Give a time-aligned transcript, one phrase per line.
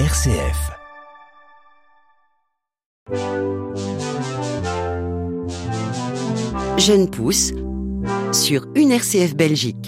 [0.00, 0.72] RCF.
[6.78, 7.52] Jeune pousse
[8.32, 9.83] sur une RCF Belgique.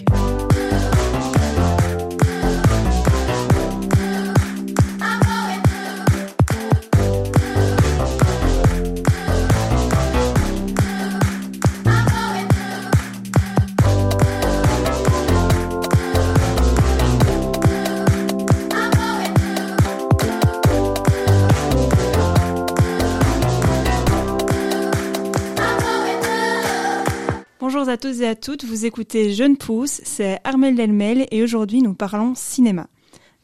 [28.26, 32.88] À toutes, vous écoutez Jeune Pousse, c'est Armel Delmel et aujourd'hui nous parlons cinéma.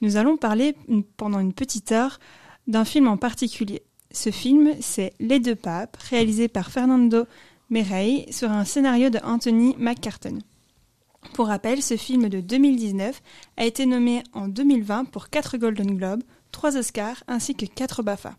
[0.01, 0.75] Nous allons parler
[1.17, 2.19] pendant une petite heure
[2.67, 3.83] d'un film en particulier.
[4.11, 7.27] Ce film, c'est Les deux papes, réalisé par Fernando
[7.71, 10.39] Merey sur un scénario de Anthony McCartan.
[11.35, 13.23] Pour rappel, ce film de 2019
[13.59, 18.35] a été nommé en 2020 pour 4 Golden Globes, 3 Oscars ainsi que 4 BAFA.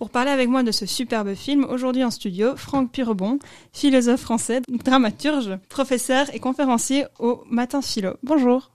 [0.00, 3.38] Pour parler avec moi de ce superbe film, aujourd'hui en studio, Franck Pirebon,
[3.74, 8.14] philosophe français, dramaturge, professeur et conférencier au Matin Philo.
[8.22, 8.70] Bonjour.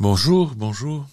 [0.00, 1.04] Bonjour, bonjour.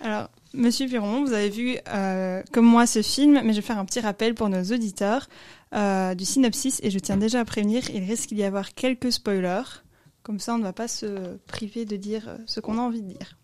[0.00, 3.78] Alors, Monsieur Pirebon, vous avez vu euh, comme moi ce film, mais je vais faire
[3.78, 5.28] un petit rappel pour nos auditeurs
[5.74, 9.82] euh, du synopsis et je tiens déjà à prévenir, il risque d'y avoir quelques spoilers.
[10.22, 13.02] Comme ça, on ne va pas se priver de dire euh, ce qu'on a envie
[13.02, 13.36] de dire.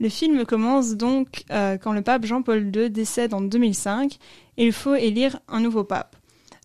[0.00, 4.18] Le film commence donc euh, quand le pape Jean-Paul II décède en 2005
[4.56, 6.16] et il faut élire un nouveau pape.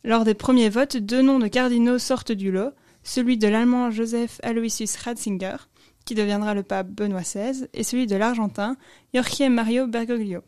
[0.04, 2.72] Lors des premiers votes, deux noms de cardinaux sortent du lot,
[3.04, 5.58] celui de l'allemand Joseph Aloysius Ratzinger,
[6.06, 8.78] qui deviendra le pape Benoît XVI, et celui de l'argentin
[9.14, 10.42] Jorge Mario Bergoglio,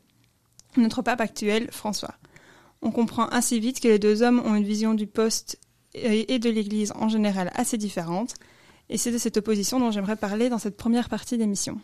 [0.77, 2.15] notre pape actuel François.
[2.81, 5.59] On comprend assez vite que les deux hommes ont une vision du poste
[5.93, 8.35] et de l'Église en général assez différente,
[8.89, 11.79] et c'est de cette opposition dont j'aimerais parler dans cette première partie d'émission.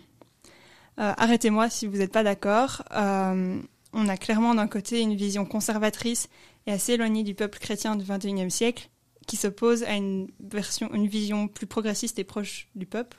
[0.99, 2.83] Euh, Arrêtez-moi si vous n'êtes pas d'accord.
[2.91, 3.61] Euh,
[3.93, 6.29] on a clairement d'un côté une vision conservatrice
[6.65, 8.89] et assez éloignée du peuple chrétien du XXIe siècle,
[9.27, 13.17] qui s'oppose à une version, une vision plus progressiste et proche du peuple.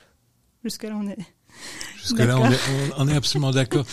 [0.63, 1.17] Jusque-là, on est.
[2.01, 2.59] Jusque-là, on est,
[2.97, 3.85] on- on est absolument d'accord.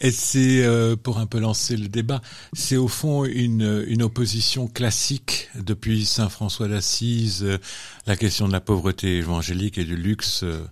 [0.00, 2.20] Et c'est, euh, pour un peu lancer le débat,
[2.52, 7.58] c'est au fond une, une opposition classique depuis Saint François d'Assise, euh,
[8.06, 10.62] la question de la pauvreté évangélique et du luxe, euh,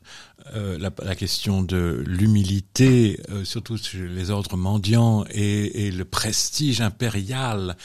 [0.55, 6.05] euh, la, la question de l'humilité, euh, surtout chez les ordres mendiants, et, et le
[6.05, 7.77] prestige impérial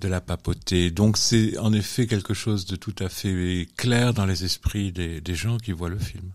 [0.00, 0.90] de la papauté.
[0.90, 5.20] Donc c'est en effet quelque chose de tout à fait clair dans les esprits des,
[5.20, 6.30] des gens qui voient le film.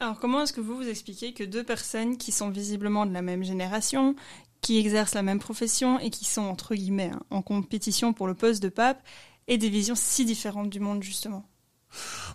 [0.00, 3.22] Alors, comment est-ce que vous vous expliquez que deux personnes qui sont visiblement de la
[3.22, 4.16] même génération,
[4.60, 8.34] qui exercent la même profession et qui sont, entre guillemets, hein, en compétition pour le
[8.34, 9.02] poste de pape,
[9.46, 11.48] aient des visions si différentes du monde, justement?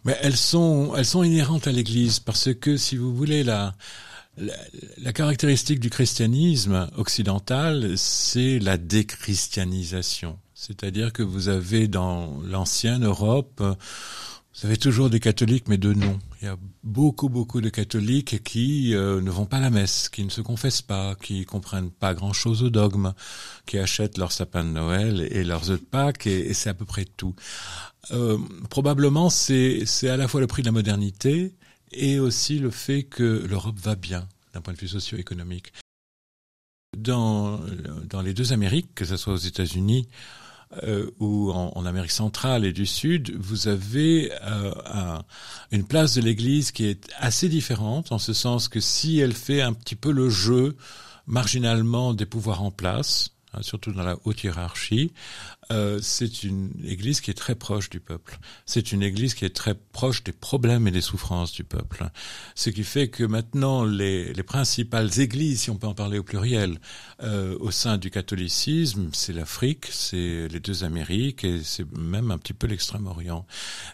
[0.05, 3.73] Mais elles sont, elles sont inhérentes à l'Église parce que, si vous voulez, la,
[4.97, 10.39] la, caractéristique du christianisme occidental, c'est la déchristianisation.
[10.53, 13.61] C'est-à-dire que vous avez dans l'ancienne Europe,
[14.55, 16.19] vous avez toujours des catholiques, mais de nom.
[16.41, 20.09] Il y a beaucoup, beaucoup de catholiques qui euh, ne vont pas à la messe,
[20.09, 23.13] qui ne se confessent pas, qui comprennent pas grand-chose au dogme,
[23.65, 26.85] qui achètent leur sapin de Noël et leurs œufs de Pâques, et, c'est à peu
[26.85, 27.35] près tout.
[28.11, 28.37] Euh,
[28.69, 31.53] probablement, c'est c'est à la fois le prix de la modernité
[31.91, 35.73] et aussi le fait que l'Europe va bien d'un point de vue socio-économique.
[36.97, 37.59] Dans,
[38.05, 40.07] dans les deux Amériques, que ce soit aux États-Unis
[40.83, 45.23] euh, ou en, en Amérique centrale et du Sud, vous avez euh, un-
[45.71, 49.61] une place de l'Église qui est assez différente, en ce sens que si elle fait
[49.61, 50.75] un petit peu le jeu
[51.27, 55.13] marginalement des pouvoirs en place, hein, surtout dans la haute hiérarchie,
[55.71, 58.39] euh, c'est une Église qui est très proche du peuple.
[58.65, 62.09] C'est une Église qui est très proche des problèmes et des souffrances du peuple.
[62.55, 66.23] Ce qui fait que maintenant, les, les principales Églises, si on peut en parler au
[66.23, 66.79] pluriel,
[67.21, 72.37] euh, au sein du catholicisme, c'est l'Afrique, c'est les deux Amériques et c'est même un
[72.37, 73.45] petit peu l'Extrême-Orient.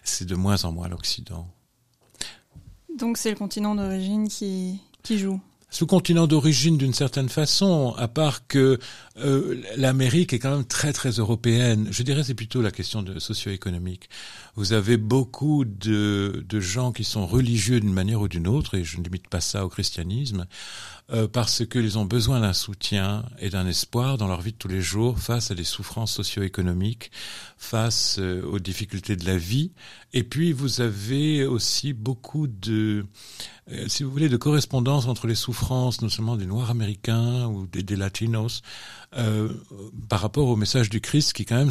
[0.04, 1.48] C'est de moins en moins l'Occident.
[2.96, 5.40] Donc, c'est le continent d'origine qui joue.
[5.76, 8.78] Sous-continent d'origine d'une certaine façon, à part que
[9.18, 11.88] euh, l'Amérique est quand même très très européenne.
[11.90, 14.08] Je dirais c'est plutôt la question de socio-économique.
[14.54, 18.96] Vous avez beaucoup de, gens qui sont religieux d'une manière ou d'une autre, et je
[18.96, 20.46] ne limite pas ça au christianisme,
[21.12, 24.68] euh, parce qu'ils ont besoin d'un soutien et d'un espoir dans leur vie de tous
[24.68, 27.10] les jours face à des souffrances socio-économiques,
[27.58, 29.72] face euh, aux difficultés de la vie.
[30.16, 33.04] Et puis vous avez aussi beaucoup de,
[33.70, 37.66] euh, si vous voulez, de correspondance entre les souffrances, non seulement des Noirs américains ou
[37.66, 38.62] des, Latinos,
[39.18, 39.52] euh,
[40.08, 41.70] par rapport au message du Christ, qui est quand même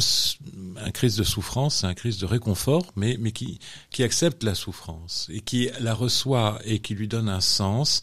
[0.76, 3.58] un Christ de souffrance, un Christ de réconfort, mais, mais qui,
[3.90, 8.00] qui accepte la souffrance et qui la reçoit et qui lui donne un sens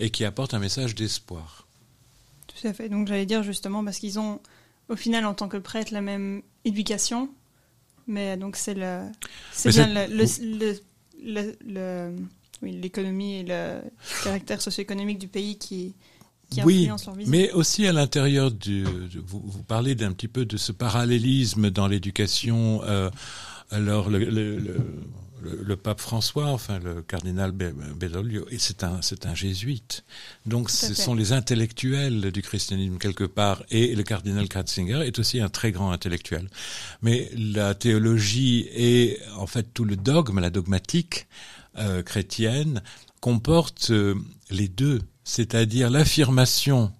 [0.00, 1.68] et qui apporte un message d'espoir.
[2.48, 2.88] Tout à fait.
[2.88, 4.40] Donc j'allais dire justement parce qu'ils ont
[4.88, 7.30] au final en tant que prêtre la même éducation,
[8.06, 9.02] mais donc c'est le,
[9.52, 10.06] c'est bien le,
[11.24, 12.16] le, le,
[12.62, 13.80] l'économie et le
[14.22, 15.94] caractère socio-économique du pays qui,
[16.50, 18.84] qui oui, leur mais aussi à l'intérieur du,
[19.26, 22.82] vous, vous parlez d'un petit peu de ce parallélisme dans l'éducation.
[22.84, 23.10] Euh,
[23.70, 24.76] alors le, le, le,
[25.76, 30.04] pape François, enfin le cardinal Bergoglio, c'est un, c'est un jésuite.
[30.46, 35.40] Donc ce sont les intellectuels du christianisme quelque part, et le cardinal Katzinger est aussi
[35.40, 36.48] un très grand intellectuel.
[37.02, 41.26] Mais la théologie et en fait tout le dogme, la dogmatique
[41.78, 42.82] euh, chrétienne
[43.20, 44.14] comporte euh,
[44.50, 46.92] les deux, c'est-à-dire l'affirmation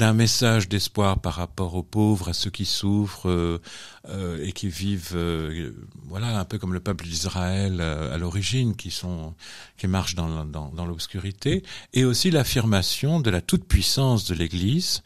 [0.00, 3.60] d'un message d'espoir par rapport aux pauvres, à ceux qui souffrent euh,
[4.08, 5.72] euh, et qui vivent, euh,
[6.08, 9.34] voilà, un peu comme le peuple d'Israël à l'origine, qui sont,
[9.76, 11.62] qui marchent dans, dans, dans l'obscurité,
[11.92, 15.02] et aussi l'affirmation de la toute puissance de l'Église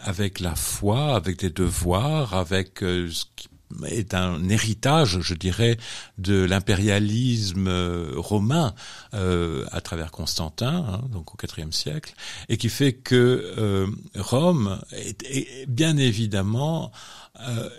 [0.00, 3.48] avec la foi, avec des devoirs, avec ce qui
[3.86, 5.76] est un héritage, je dirais,
[6.18, 8.74] de l'impérialisme euh, romain
[9.14, 12.14] euh, à travers Constantin, hein, donc au IVe siècle,
[12.48, 13.86] et qui fait que euh,
[14.16, 16.90] Rome est, bien évidemment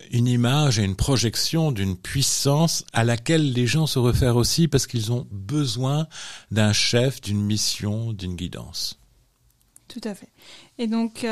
[0.09, 4.88] une image et une projection d'une puissance à laquelle les gens se réfèrent aussi parce
[4.88, 6.07] qu'ils ont besoin
[6.49, 8.97] d'un chef, d'une mission, d'une guidance.
[9.88, 10.29] Tout à fait.
[10.79, 11.23] Et donc,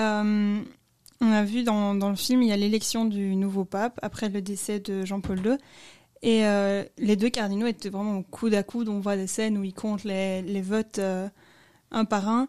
[1.21, 4.29] on a vu dans, dans le film, il y a l'élection du nouveau pape après
[4.29, 5.57] le décès de Jean-Paul II.
[6.21, 8.89] Et euh, les deux cardinaux étaient vraiment coude à coude.
[8.89, 11.27] On voit des scènes où ils comptent les, les votes euh,
[11.91, 12.47] un par un.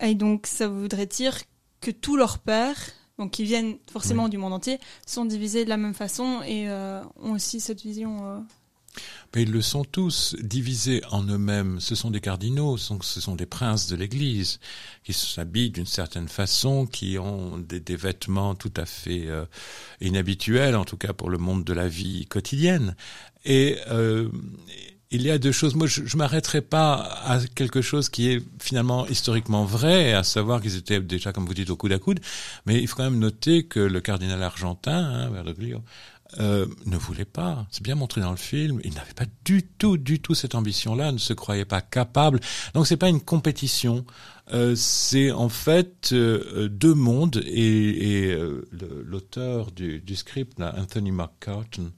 [0.00, 1.38] Et donc, ça voudrait dire
[1.80, 2.78] que tous leurs pères,
[3.18, 7.02] donc qui viennent forcément du monde entier, sont divisés de la même façon et euh,
[7.20, 8.44] ont aussi cette vision
[9.34, 11.80] mais ils le sont tous, divisés en eux-mêmes.
[11.80, 14.60] Ce sont des cardinaux, ce sont des princes de l'Église,
[15.04, 19.44] qui s'habillent d'une certaine façon, qui ont des, vêtements tout à fait euh,
[20.00, 22.96] inhabituels, en tout cas pour le monde de la vie quotidienne.
[23.44, 24.28] Et euh,
[25.10, 25.74] il y a deux choses.
[25.74, 30.60] Moi, je, je m'arrêterai pas à quelque chose qui est finalement historiquement vrai, à savoir
[30.60, 32.20] qu'ils étaient déjà, comme vous dites, au coude à coude.
[32.66, 35.82] Mais il faut quand même noter que le cardinal argentin, hein, Bergoglio,
[36.38, 37.66] euh, ne voulait pas.
[37.70, 38.80] C'est bien montré dans le film.
[38.84, 41.12] Il n'avait pas du tout, du tout cette ambition-là.
[41.12, 42.40] Ne se croyait pas capable.
[42.74, 44.04] Donc c'est pas une compétition.
[44.52, 51.10] Euh, c'est en fait euh, deux mondes et, et euh, l'auteur du, du, script, Anthony
[51.10, 51.90] McCartan,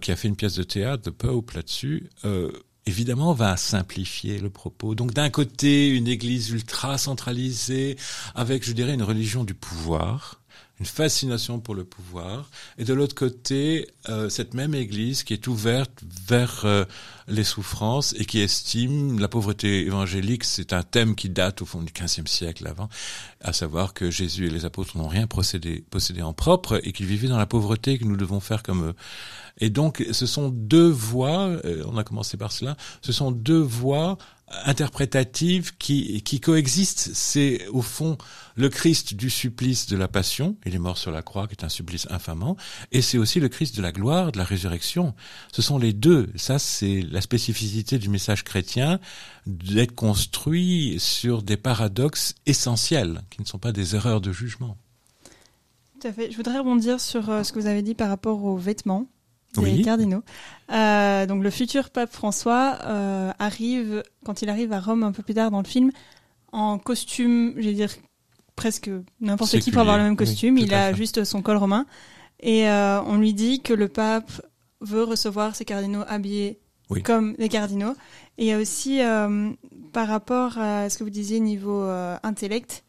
[0.00, 2.10] qui a fait une pièce de théâtre, The Pope, là-dessus.
[2.86, 4.96] Évidemment, va simplifier le propos.
[4.96, 7.96] Donc, d'un côté, une église ultra centralisée,
[8.34, 10.39] avec, je dirais, une religion du pouvoir,
[10.80, 15.46] une fascination pour le pouvoir, et de l'autre côté, euh, cette même Église qui est
[15.46, 16.84] ouverte vers euh,
[17.28, 21.82] les souffrances et qui estime la pauvreté évangélique, c'est un thème qui date au fond
[21.82, 22.88] du XVe siècle avant,
[23.42, 25.84] à savoir que Jésus et les apôtres n'ont rien possédé,
[26.22, 28.94] en propre et qu'ils vivaient dans la pauvreté que nous devons faire comme eux.
[29.58, 33.60] Et donc, ce sont deux voies, euh, on a commencé par cela, ce sont deux
[33.60, 34.16] voies
[34.64, 37.10] interprétative qui, qui coexistent.
[37.14, 38.18] C'est au fond
[38.56, 41.64] le Christ du supplice de la passion, il est mort sur la croix, qui est
[41.64, 42.56] un supplice infamant,
[42.92, 45.14] et c'est aussi le Christ de la gloire, de la résurrection.
[45.52, 46.30] Ce sont les deux.
[46.36, 49.00] Ça, c'est la spécificité du message chrétien,
[49.46, 54.76] d'être construit sur des paradoxes essentiels, qui ne sont pas des erreurs de jugement.
[56.00, 56.30] Tout à fait.
[56.30, 59.06] Je voudrais rebondir sur euh, ce que vous avez dit par rapport aux vêtements
[59.56, 60.22] des cardinaux.
[60.70, 65.22] Euh, donc le futur pape François euh, arrive, quand il arrive à Rome un peu
[65.22, 65.90] plus tard dans le film,
[66.52, 67.90] en costume, je vais dire
[68.56, 68.90] presque
[69.20, 71.86] n'importe qui peut avoir le même costume, il a juste son col romain.
[72.40, 74.30] Et euh, on lui dit que le pape
[74.80, 76.58] veut recevoir ses cardinaux habillés
[77.04, 77.94] comme les cardinaux.
[78.38, 79.00] Et il y a aussi,
[79.92, 81.82] par rapport à ce que vous disiez niveau
[82.22, 82.82] intellect,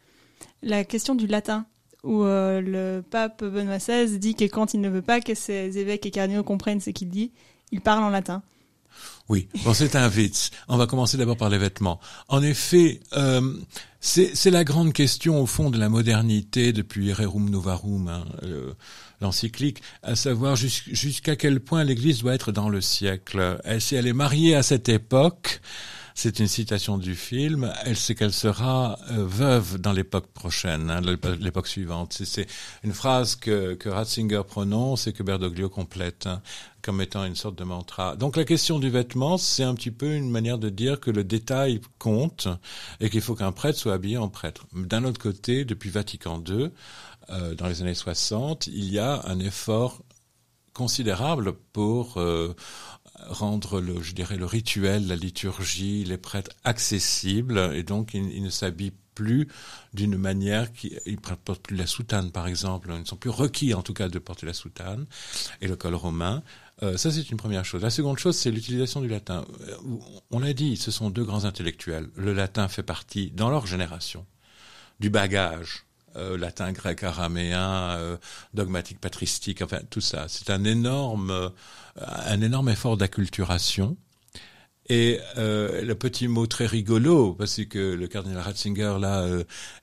[0.62, 1.66] la question du latin
[2.02, 5.78] où euh, le pape Benoît XVI dit que quand il ne veut pas que ses
[5.78, 7.32] évêques et cardinaux comprennent ce qu'il dit,
[7.70, 8.42] il parle en latin.
[9.28, 10.50] Oui, bon, c'est un vite.
[10.68, 12.00] On va commencer d'abord par les vêtements.
[12.28, 13.54] En effet, euh,
[14.00, 18.24] c'est la grande question au fond de la modernité depuis Rerum Novarum, hein,
[19.20, 23.58] l'encyclique, à savoir jusqu'à quel point l'Église doit être dans le siècle.
[23.78, 25.62] Si elle est mariée à cette époque,
[26.14, 27.72] c'est une citation du film.
[27.84, 31.00] Elle sait qu'elle sera euh, veuve dans l'époque prochaine, hein,
[31.40, 32.20] l'époque suivante.
[32.24, 32.46] C'est
[32.84, 36.42] une phrase que, que Ratzinger prononce et que Berdoglio complète hein,
[36.82, 38.16] comme étant une sorte de mantra.
[38.16, 41.24] Donc la question du vêtement, c'est un petit peu une manière de dire que le
[41.24, 42.48] détail compte
[43.00, 44.66] et qu'il faut qu'un prêtre soit habillé en prêtre.
[44.74, 46.70] D'un autre côté, depuis Vatican II,
[47.30, 50.02] euh, dans les années 60, il y a un effort
[50.72, 52.54] considérable pour euh,
[53.26, 58.50] rendre le, je dirais, le rituel, la liturgie, les prêtres accessibles, et donc ils, ne
[58.50, 59.48] s'habillent plus
[59.92, 62.88] d'une manière qui, ils portent plus la soutane, par exemple.
[62.90, 65.06] Ils ne sont plus requis, en tout cas, de porter la soutane
[65.60, 66.42] et le col romain.
[66.82, 67.82] Euh, ça, c'est une première chose.
[67.82, 69.44] La seconde chose, c'est l'utilisation du latin.
[69.68, 69.76] Euh,
[70.30, 72.08] on l'a dit, ce sont deux grands intellectuels.
[72.16, 74.26] Le latin fait partie, dans leur génération,
[74.98, 75.84] du bagage
[76.16, 78.16] euh, latin, grec, araméen, euh,
[78.54, 80.26] dogmatique, patristique, enfin tout ça.
[80.28, 81.48] C'est un énorme, euh,
[81.96, 83.96] un énorme effort d'acculturation.
[84.88, 89.26] Et le petit mot très rigolo, parce que le cardinal Ratzinger là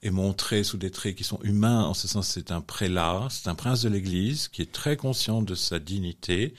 [0.03, 1.83] est montré sous des traits qui sont humains.
[1.85, 5.41] En ce sens, c'est un prélat, c'est un prince de l'Église qui est très conscient
[5.41, 6.53] de sa dignité,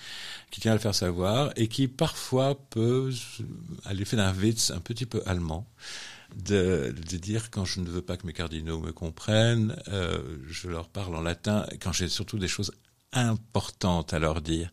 [0.50, 3.12] qui tient à le faire savoir et qui parfois peut,
[3.84, 5.68] à l'effet d'un witz un petit peu allemand,
[6.36, 10.68] de, de, dire quand je ne veux pas que mes cardinaux me comprennent, euh, je
[10.68, 12.72] leur parle en latin, quand j'ai surtout des choses
[13.12, 14.70] importantes à leur dire.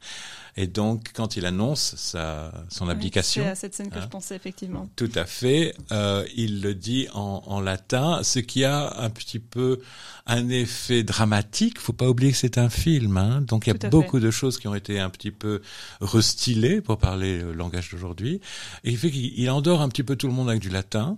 [0.59, 3.43] Et donc, quand il annonce sa, son abdication...
[3.43, 4.89] C'est à cette scène que je hein, pensais, effectivement.
[4.95, 5.75] Tout à fait.
[5.91, 9.79] Euh, il le dit en, en, latin, ce qui a un petit peu
[10.25, 11.79] un effet dramatique.
[11.79, 13.17] faut pas oublier que c'est un film.
[13.17, 14.25] Hein, donc, il y a beaucoup fait.
[14.25, 15.61] de choses qui ont été un petit peu
[16.01, 18.41] restylées, pour parler le langage d'aujourd'hui.
[18.83, 21.17] Et il fait qu'il endort un petit peu tout le monde avec du latin.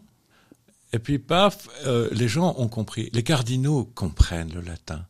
[0.91, 3.09] Et puis, paf, euh, les gens ont compris.
[3.13, 5.05] Les cardinaux comprennent le latin.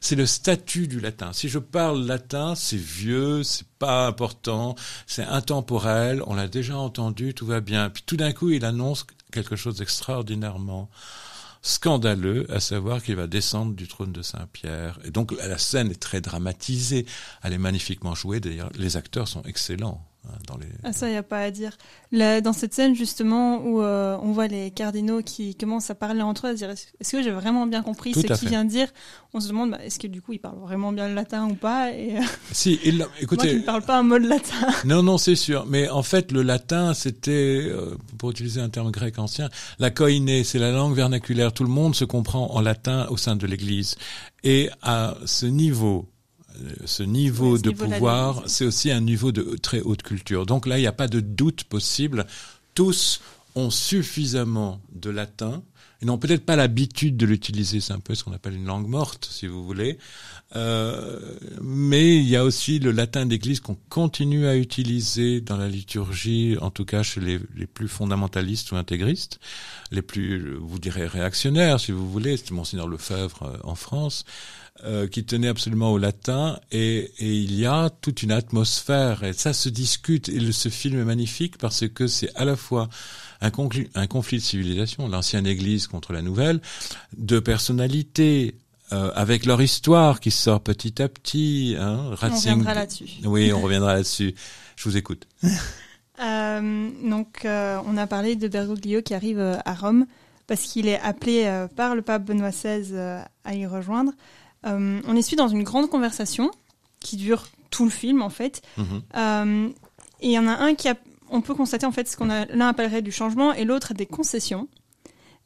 [0.00, 1.32] C'est le statut du latin.
[1.32, 4.74] Si je parle latin, c'est vieux, c'est pas important,
[5.06, 7.90] c'est intemporel, on l'a déjà entendu, tout va bien.
[7.90, 10.90] Puis tout d'un coup, il annonce quelque chose d'extraordinairement
[11.62, 14.98] scandaleux, à savoir qu'il va descendre du trône de Saint-Pierre.
[15.04, 17.06] Et donc la scène est très dramatisée,
[17.42, 20.04] elle est magnifiquement jouée, d'ailleurs les acteurs sont excellents.
[20.46, 20.66] Dans les...
[20.84, 21.76] Ah ça, il n'y a pas à dire.
[22.12, 26.22] Là, dans cette scène, justement, où euh, on voit les cardinaux qui commencent à parler
[26.22, 28.70] entre eux, à dire est-ce que j'ai vraiment bien compris Tout ce qu'il vient de
[28.70, 28.88] dire?
[29.32, 31.54] On se demande bah, est-ce que du coup, il parle vraiment bien le latin ou
[31.54, 31.92] pas?
[31.92, 32.22] Et euh,
[32.52, 34.68] Si, il, moi qui écoutez, ne parle pas un mot de latin.
[34.84, 35.64] non, non, c'est sûr.
[35.66, 39.48] Mais en fait, le latin, c'était, euh, pour utiliser un terme grec ancien,
[39.78, 41.52] la koiné, c'est la langue vernaculaire.
[41.52, 43.96] Tout le monde se comprend en latin au sein de l'Église.
[44.44, 46.08] Et à ce niveau,
[46.84, 50.46] ce niveau ce de pouvoir, c'est aussi un niveau de très haute culture.
[50.46, 52.26] Donc là, il n'y a pas de doute possible.
[52.74, 53.20] Tous
[53.54, 55.62] ont suffisamment de latin.
[56.02, 58.88] Ils n'ont peut-être pas l'habitude de l'utiliser, c'est un peu ce qu'on appelle une langue
[58.88, 59.98] morte, si vous voulez.
[60.56, 61.20] Euh,
[61.62, 66.56] mais il y a aussi le latin d'église qu'on continue à utiliser dans la liturgie,
[66.60, 69.38] en tout cas chez les, plus fondamentalistes ou intégristes,
[69.92, 72.36] les plus, vous direz, réactionnaires, si vous voulez.
[72.36, 74.24] C'était Monseigneur Lefebvre euh, en France,
[74.84, 76.58] euh, qui tenait absolument au latin.
[76.72, 80.28] Et, et il y a toute une atmosphère, et ça se discute.
[80.28, 82.88] Et le- ce film est magnifique parce que c'est à la fois
[83.40, 83.52] un,
[83.94, 86.60] un conflit de civilisation, l'ancienne Église contre la nouvelle,
[87.16, 88.56] de personnalités,
[88.92, 91.76] euh, avec leur histoire qui sort petit à petit.
[91.78, 93.08] Hein, On reviendra là-dessus.
[93.24, 94.34] Oui, on reviendra là-dessus.
[94.76, 95.26] Je vous écoute.
[96.22, 100.04] Euh, donc, euh, on a parlé de Bergoglio qui arrive à Rome
[100.46, 102.94] parce qu'il est appelé par le pape Benoît XVI
[103.44, 104.12] à y rejoindre.
[104.64, 106.50] On est suivi dans une grande conversation
[107.00, 108.62] qui dure tout le film en fait.
[108.76, 109.02] Mhm.
[109.16, 109.68] Euh,
[110.20, 110.94] et il y en a un qui a,
[111.30, 114.06] on peut constater en fait ce qu'on a l'un appellerait du changement et l'autre des
[114.06, 114.68] concessions.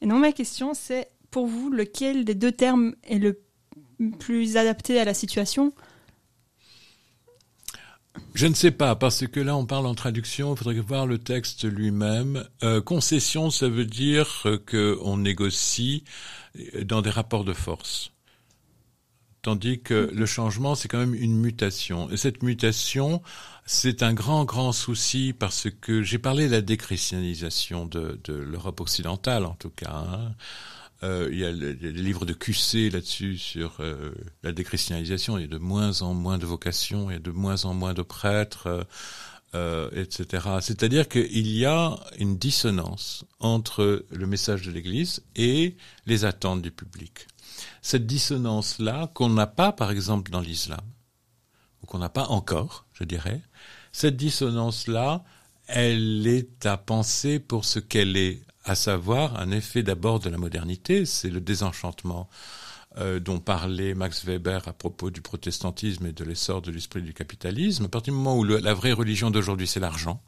[0.01, 3.43] Et donc ma question c'est pour vous lequel des deux termes est le
[4.21, 5.73] plus adapté à la situation?
[8.35, 11.19] Je ne sais pas, parce que là on parle en traduction, il faudrait voir le
[11.19, 12.45] texte lui-même.
[12.62, 16.05] Euh, concession, ça veut dire qu'on négocie
[16.85, 18.12] dans des rapports de force.
[19.43, 22.11] Tandis que le changement, c'est quand même une mutation.
[22.11, 23.21] Et cette mutation,
[23.67, 28.81] c'est un grand, grand souci parce que j'ai parlé de la déchristianisation de, de l'Europe
[28.81, 29.91] occidentale, en tout cas.
[29.93, 30.35] hein.
[31.05, 35.37] Euh, il y a le- les livres de QC là-dessus sur euh, la déchristianisation.
[35.39, 37.75] Il y a de moins en moins de vocations, il y a de moins en
[37.75, 38.87] moins de prêtres,
[39.55, 40.49] euh, etc.
[40.61, 46.71] C'est-à-dire qu'il y a une dissonance entre le message de l'Église et les attentes du
[46.71, 47.27] public.
[47.83, 50.81] Cette dissonance-là, qu'on n'a pas, par exemple, dans l'islam,
[51.83, 53.43] ou qu'on n'a pas encore, je dirais,
[53.93, 55.23] cette dissonance-là,
[55.67, 60.38] elle est à penser pour ce qu'elle est, à savoir un effet d'abord de la
[60.38, 62.28] modernité, c'est le désenchantement
[62.97, 67.12] euh, dont parlait Max Weber à propos du protestantisme et de l'essor de l'esprit du
[67.12, 67.85] capitalisme.
[67.87, 70.23] À partir du moment où la vraie religion d'aujourd'hui, c'est l'argent,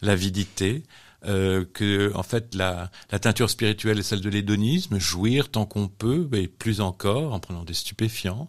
[0.00, 0.84] l'avidité,
[1.26, 5.88] euh, que en fait la, la teinture spirituelle est celle de l'hédonisme, jouir tant qu'on
[5.88, 8.48] peut, et plus encore en prenant des stupéfiants,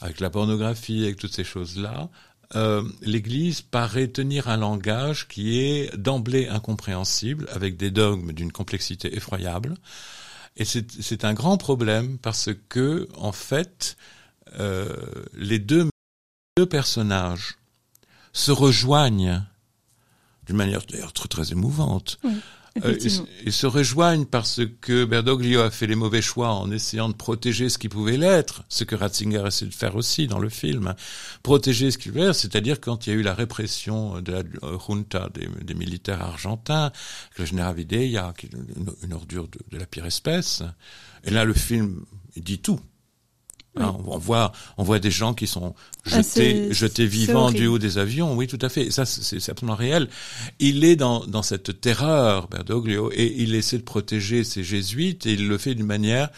[0.00, 2.10] avec la pornographie, avec toutes ces choses-là.
[2.56, 9.14] Euh, L'Église paraît tenir un langage qui est d'emblée incompréhensible, avec des dogmes d'une complexité
[9.14, 9.76] effroyable.
[10.56, 13.96] Et c'est un grand problème parce que, en fait,
[14.58, 14.94] euh,
[15.32, 15.88] les deux,
[16.58, 17.56] deux personnages
[18.32, 19.42] se rejoignent
[20.46, 22.18] d'une manière d'ailleurs très, très émouvante.
[22.84, 22.96] Euh,
[23.44, 27.68] ils, se rejoignent parce que Berdoglio a fait les mauvais choix en essayant de protéger
[27.68, 30.94] ce qui pouvait l'être, ce que Ratzinger essaie de faire aussi dans le film.
[31.42, 34.42] Protéger ce qui pouvait l'être, c'est-à-dire quand il y a eu la répression de la
[34.86, 36.92] junta des, militaires argentins,
[37.38, 40.62] le général Videla, qui est une, une ordure de, de la pire espèce.
[41.24, 42.04] Et là, le film
[42.36, 42.80] il dit tout.
[43.80, 45.74] Hein, on voit, on voit des gens qui sont
[46.10, 48.34] ah, jetés, jetés vivants du haut des avions.
[48.34, 48.90] Oui, tout à fait.
[48.90, 50.08] ça, c'est absolument réel.
[50.58, 55.32] Il est dans, dans cette terreur, Berdoglio, et il essaie de protéger ses jésuites, et
[55.32, 56.30] il le fait d'une manière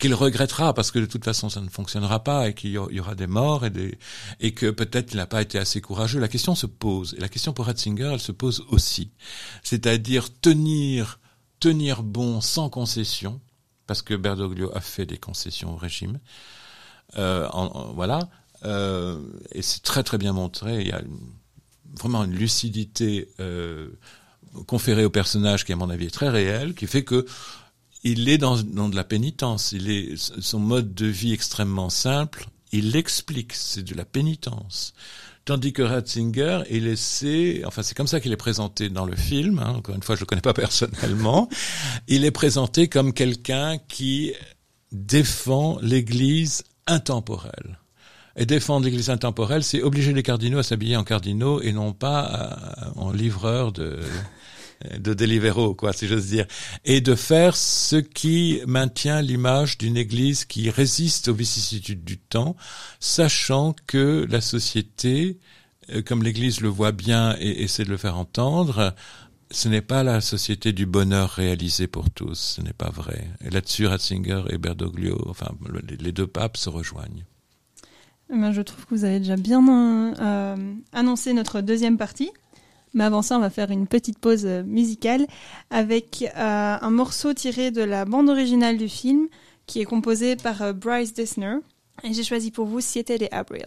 [0.00, 3.14] qu'il regrettera parce que de toute façon ça ne fonctionnera pas et qu'il y aura
[3.14, 3.98] des morts et, des,
[4.40, 6.18] et que peut-être il n'a pas été assez courageux.
[6.18, 9.10] La question se pose et la question pour Ratzinger elle se pose aussi,
[9.62, 11.20] c'est-à-dire tenir
[11.60, 13.40] tenir bon sans concession
[13.86, 16.18] parce que Berdoglio a fait des concessions au régime
[17.16, 17.48] euh,
[17.94, 18.28] voilà.
[18.64, 19.18] Euh,
[19.52, 20.80] et c'est très très bien montré.
[20.80, 21.02] Il y a
[21.98, 23.88] vraiment une lucidité euh,
[24.66, 27.26] conférée au personnage qui, à mon avis, est très réelle, qui fait que
[28.02, 29.72] il est dans, dans de la pénitence.
[29.72, 32.46] Il est son mode de vie extrêmement simple.
[32.72, 33.52] Il l'explique.
[33.54, 34.94] C'est de la pénitence.
[35.44, 39.58] Tandis que Ratzinger est laissé, enfin c'est comme ça qu'il est présenté dans le film,
[39.58, 41.48] hein, encore une fois je le connais pas personnellement,
[42.08, 44.34] il est présenté comme quelqu'un qui
[44.92, 47.78] défend l'Église intemporelle.
[48.36, 52.56] Et défendre l'Église intemporelle, c'est obliger les cardinaux à s'habiller en cardinaux et non pas
[52.96, 53.98] en livreurs de
[54.98, 56.46] de Deliveroo, quoi, si j'ose dire,
[56.84, 62.56] et de faire ce qui maintient l'image d'une Église qui résiste aux vicissitudes du temps,
[62.98, 65.38] sachant que la société,
[65.90, 68.94] euh, comme l'Église le voit bien et essaie de le faire entendre,
[69.50, 73.26] ce n'est pas la société du bonheur réalisé pour tous, ce n'est pas vrai.
[73.44, 75.48] Et là-dessus, Ratzinger et Berdoglio, enfin
[75.98, 77.24] les deux papes se rejoignent.
[78.32, 82.30] Eh ben, je trouve que vous avez déjà bien euh, annoncé notre deuxième partie.
[82.94, 85.26] Mais avant ça, on va faire une petite pause euh, musicale
[85.70, 89.28] avec euh, un morceau tiré de la bande originale du film
[89.66, 91.56] qui est composé par Bryce Dessner.
[92.02, 93.66] Et j'ai choisi pour vous Siete de Abril.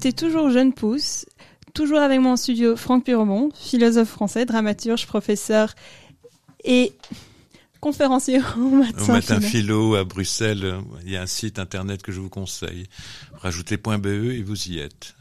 [0.00, 1.26] Écoutez toujours Jeune Pousse,
[1.74, 5.74] toujours avec mon studio Franck Piromont, philosophe français, dramaturge, professeur
[6.64, 6.94] et
[7.82, 9.96] conférencier au matin, au matin philo.
[9.96, 10.76] à Bruxelles.
[11.04, 12.86] Il y a un site internet que je vous conseille.
[13.34, 15.16] Rajoutez .be et vous y êtes.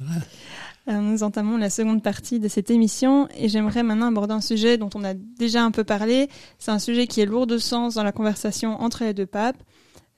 [0.87, 4.77] Euh, nous entamons la seconde partie de cette émission et j'aimerais maintenant aborder un sujet
[4.77, 6.29] dont on a déjà un peu parlé.
[6.57, 9.61] C'est un sujet qui est lourd de sens dans la conversation entre les deux papes.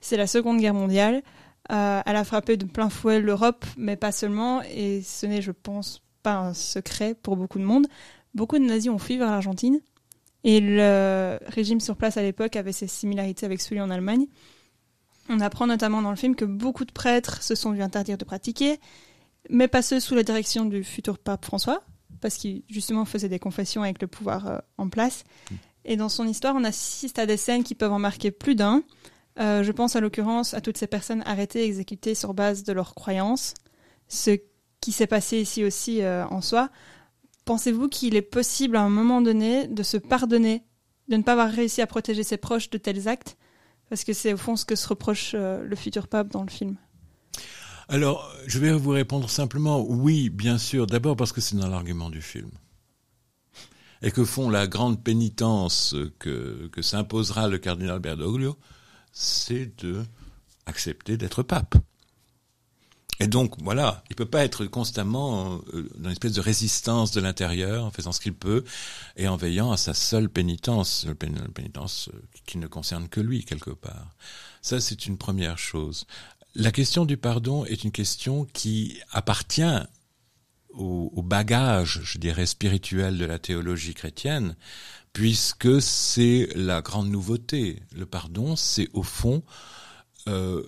[0.02, 1.24] C'est la Seconde Guerre mondiale.
[1.72, 5.52] Euh, elle a frappé de plein fouet l'Europe, mais pas seulement, et ce n'est, je
[5.52, 7.88] pense, pas un secret pour beaucoup de monde.
[8.34, 9.80] Beaucoup de nazis ont fui vers l'Argentine,
[10.44, 14.26] et le régime sur place à l'époque avait ses similarités avec celui en Allemagne.
[15.30, 18.26] On apprend notamment dans le film que beaucoup de prêtres se sont vus interdire de
[18.26, 18.80] pratiquer,
[19.50, 21.84] mais pas ceux sous la direction du futur pape François,
[22.22, 25.24] parce qu'il justement faisait des confessions avec le pouvoir euh, en place.
[25.50, 25.56] Mmh.
[25.86, 28.84] Et dans son histoire, on assiste à des scènes qui peuvent en marquer plus d'un.
[29.40, 32.96] Euh, je pense à l'occurrence à toutes ces personnes arrêtées, exécutées sur base de leurs
[32.96, 33.54] croyances,
[34.08, 34.38] ce
[34.82, 36.70] qui s'est passé ici aussi euh, en soi.
[37.46, 40.64] Pensez-vous qu'il est possible à un moment donné de se pardonner,
[41.08, 43.38] de ne pas avoir réussi à protéger ses proches de tels actes?
[43.90, 46.50] Parce que c'est au fond ce que se reproche euh, le futur pape dans le
[46.50, 46.78] film.
[47.90, 50.88] Alors, je vais vous répondre simplement oui, bien sûr.
[50.88, 52.50] D'abord parce que c'est dans l'argument du film
[54.02, 58.58] et que font la grande pénitence que, que s'imposera le cardinal Berdoglio,
[59.12, 60.06] c'est de
[60.66, 61.76] accepter d'être pape.
[63.20, 67.22] Et donc, voilà, il peut pas être constamment euh, dans une espèce de résistance de
[67.22, 68.64] l'intérieur, en faisant ce qu'il peut,
[69.16, 73.46] et en veillant à sa seule pénitence, une pénitence euh, qui ne concerne que lui,
[73.46, 74.16] quelque part.
[74.64, 76.08] Ça, c'est une première chose.
[76.56, 79.80] La question du pardon est une question qui appartient
[80.74, 84.56] au, au bagage, je dirais, spirituel de la théologie chrétienne,
[85.14, 87.82] puisque c'est la grande nouveauté.
[87.96, 89.44] Le pardon, c'est au fond
[90.28, 90.64] euh,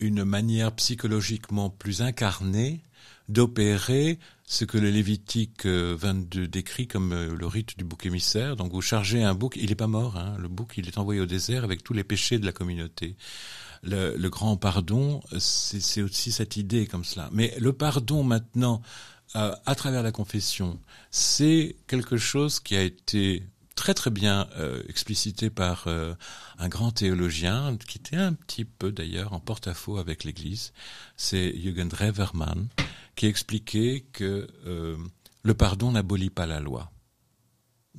[0.00, 2.82] une manière psychologiquement plus incarnée
[3.28, 8.56] d'opérer ce que le Lévitique 22 euh, décrit comme euh, le rite du bouc émissaire.
[8.56, 11.20] Donc vous chargez un bouc, il n'est pas mort, hein, le bouc il est envoyé
[11.20, 13.16] au désert avec tous les péchés de la communauté.
[13.84, 17.28] Le, grand pardon, c'est aussi cette idée comme cela.
[17.32, 18.82] Mais le pardon maintenant,
[19.36, 23.44] euh, à travers la confession, c'est quelque chose qui a été
[23.78, 26.12] très très bien euh, explicité par euh,
[26.58, 30.72] un grand théologien qui était un petit peu d'ailleurs en porte-à-faux avec l'Église,
[31.16, 32.66] c'est Jürgen Drewermann,
[33.14, 34.96] qui expliquait que euh,
[35.44, 36.90] le pardon n'abolit pas la loi,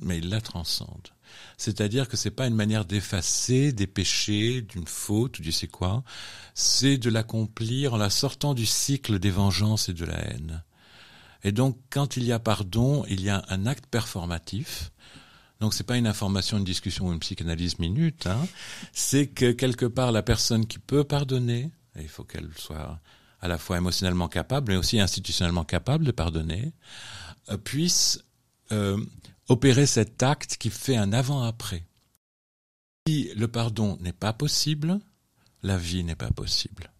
[0.02, 1.08] mais il la transcende.
[1.56, 6.04] C'est-à-dire que c'est pas une manière d'effacer des péchés, d'une faute du sais quoi,
[6.52, 10.62] c'est de l'accomplir en la sortant du cycle des vengeances et de la haine.
[11.42, 14.92] Et donc, quand il y a pardon, il y a un acte performatif
[15.60, 18.26] donc c'est pas une information, une discussion ou une psychanalyse minute.
[18.26, 18.46] Hein.
[18.92, 22.98] C'est que quelque part la personne qui peut pardonner, il faut qu'elle soit
[23.40, 26.72] à la fois émotionnellement capable, mais aussi institutionnellement capable de pardonner,
[27.50, 28.22] euh, puisse
[28.72, 29.02] euh,
[29.48, 31.86] opérer cet acte qui fait un avant-après.
[33.06, 35.00] Si le pardon n'est pas possible,
[35.62, 36.90] la vie n'est pas possible.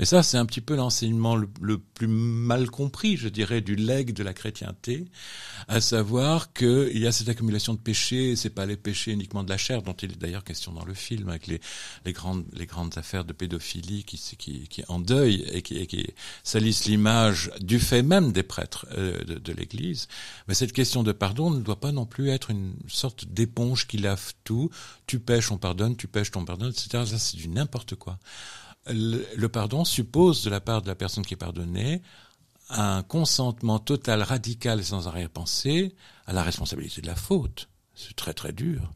[0.00, 4.12] Et ça, c'est un petit peu l'enseignement le, plus mal compris, je dirais, du legs
[4.12, 5.04] de la chrétienté,
[5.68, 9.50] à savoir qu'il y a cette accumulation de péchés, c'est pas les péchés uniquement de
[9.50, 11.60] la chair, dont il est d'ailleurs question dans le film, avec les,
[12.12, 12.44] grandes,
[12.96, 16.06] affaires de pédophilie qui, qui, qui et qui, qui
[16.42, 20.08] salissent l'image du fait même des prêtres euh, de, de l'Église.
[20.48, 23.98] Mais cette question de pardon ne doit pas non plus être une sorte d'éponge qui
[23.98, 24.70] lave tout.
[25.06, 27.04] Tu pêches, on pardonne, tu pêches, on pardonne, etc.
[27.06, 28.18] Ça, c'est du n'importe quoi
[28.86, 32.02] le, pardon suppose de la part de la personne qui est pardonnée
[32.70, 35.94] un consentement total, radical et sans arrière-pensée
[36.26, 37.68] à la responsabilité de la faute.
[37.94, 38.92] C'est très très dur.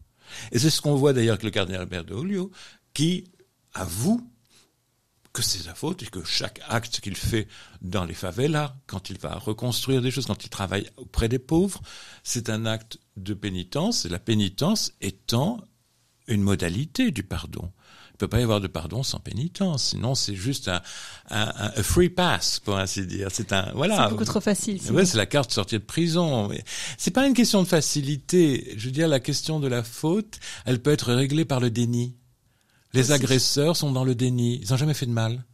[0.52, 2.50] Et c'est ce qu'on voit d'ailleurs avec le cardinal Olio,
[2.94, 3.24] qui
[3.74, 4.26] avoue
[5.32, 7.46] que c'est sa faute et que chaque acte qu'il fait
[7.82, 11.80] dans les favelas, quand il va reconstruire des choses, quand il travaille auprès des pauvres,
[12.24, 15.60] c'est un acte de pénitence, et la pénitence étant
[16.26, 17.70] une modalité du pardon
[18.18, 19.84] ne peut pas y avoir de pardon sans pénitence.
[19.84, 20.82] Sinon, c'est juste un,
[21.30, 23.28] un, un, free pass, pour ainsi dire.
[23.32, 24.04] C'est un voilà.
[24.04, 24.80] C'est beaucoup trop facile.
[24.90, 26.50] Ouais, c'est la carte sortie de prison.
[26.96, 28.74] C'est pas une question de facilité.
[28.76, 32.16] Je veux dire, la question de la faute, elle peut être réglée par le déni.
[32.92, 34.60] Les agresseurs sont dans le déni.
[34.62, 35.44] Ils n'ont jamais fait de mal.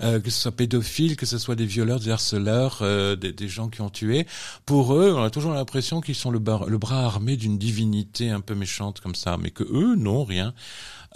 [0.00, 3.48] Euh, que ce soit pédophiles, que ce soit des violeurs, des harceleurs, euh, des, des,
[3.48, 4.28] gens qui ont tué.
[4.64, 8.40] Pour eux, on a toujours l'impression qu'ils sont le, le, bras armé d'une divinité un
[8.40, 10.54] peu méchante comme ça, mais que eux, non, rien.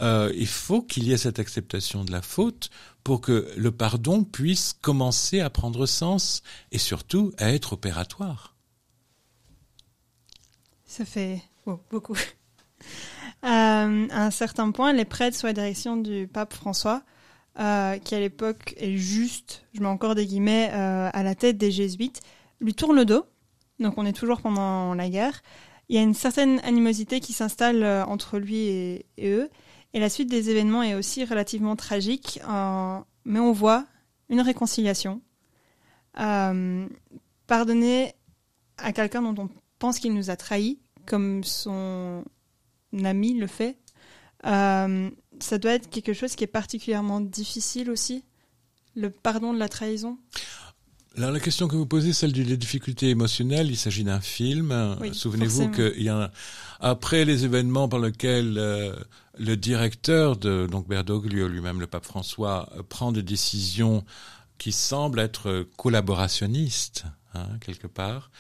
[0.01, 2.71] Euh, il faut qu'il y ait cette acceptation de la faute
[3.05, 8.57] pour que le pardon puisse commencer à prendre sens et surtout à être opératoire.
[10.87, 11.43] Ça fait
[11.91, 12.17] beaucoup.
[13.45, 17.03] Euh, à un certain point, les prêtres sous la direction du pape François,
[17.59, 21.73] euh, qui à l'époque est juste, je mets encore des guillemets, à la tête des
[21.73, 22.21] jésuites,
[22.61, 23.27] lui tournent le dos.
[23.81, 25.43] Donc on est toujours pendant la guerre.
[25.89, 29.51] Il y a une certaine animosité qui s'installe entre lui et eux.
[29.95, 33.87] Et la suite des événements est aussi relativement tragique, euh, mais on voit
[34.31, 35.21] une réconciliation.
[36.19, 36.89] Euh,
[37.47, 38.15] pardonner
[38.79, 42.25] à quelqu'un dont on pense qu'il nous a trahis, comme son
[43.05, 43.79] ami le fait,
[44.47, 48.25] euh, ça doit être quelque chose qui est particulièrement difficile aussi,
[48.95, 50.19] le pardon de la trahison.
[51.17, 54.97] Alors la question que vous posez, celle de la difficulté émotionnelle, il s'agit d'un film.
[55.13, 56.33] Souvenez-vous qu'il y a
[56.83, 58.95] après les événements par lesquels euh,
[59.39, 64.05] le directeur de donc Berdoglio lui-même, le pape François, euh, prend des décisions
[64.59, 68.31] qui semblent être collaborationnistes hein, quelque part.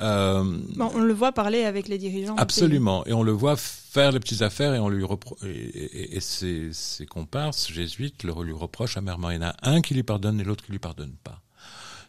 [0.00, 0.44] Euh,
[0.76, 2.36] bon, on le voit parler avec les dirigeants.
[2.36, 6.20] Absolument, et on le voit faire les petites affaires et on lui repro et, et,
[6.20, 9.30] ses, ses comparses jésuites le lui reprochent amèrement.
[9.30, 11.40] Il y en a un qui lui pardonne et l'autre qui lui pardonne pas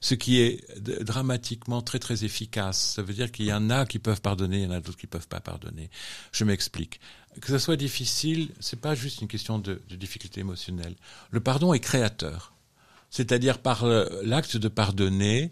[0.01, 0.65] ce qui est
[1.03, 2.93] dramatiquement très très efficace.
[2.95, 4.97] Ça veut dire qu'il y en a qui peuvent pardonner, il y en a d'autres
[4.97, 5.89] qui peuvent pas pardonner.
[6.31, 6.99] Je m'explique.
[7.41, 10.95] Que ce soit difficile, c'est pas juste une question de, de difficulté émotionnelle.
[11.31, 12.53] Le pardon est créateur.
[13.11, 15.51] C'est-à-dire par l'acte de pardonner,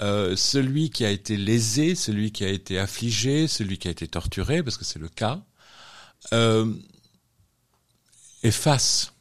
[0.00, 4.08] euh, celui qui a été lésé, celui qui a été affligé, celui qui a été
[4.08, 5.40] torturé, parce que c'est le cas,
[6.32, 6.72] euh,
[8.42, 9.13] efface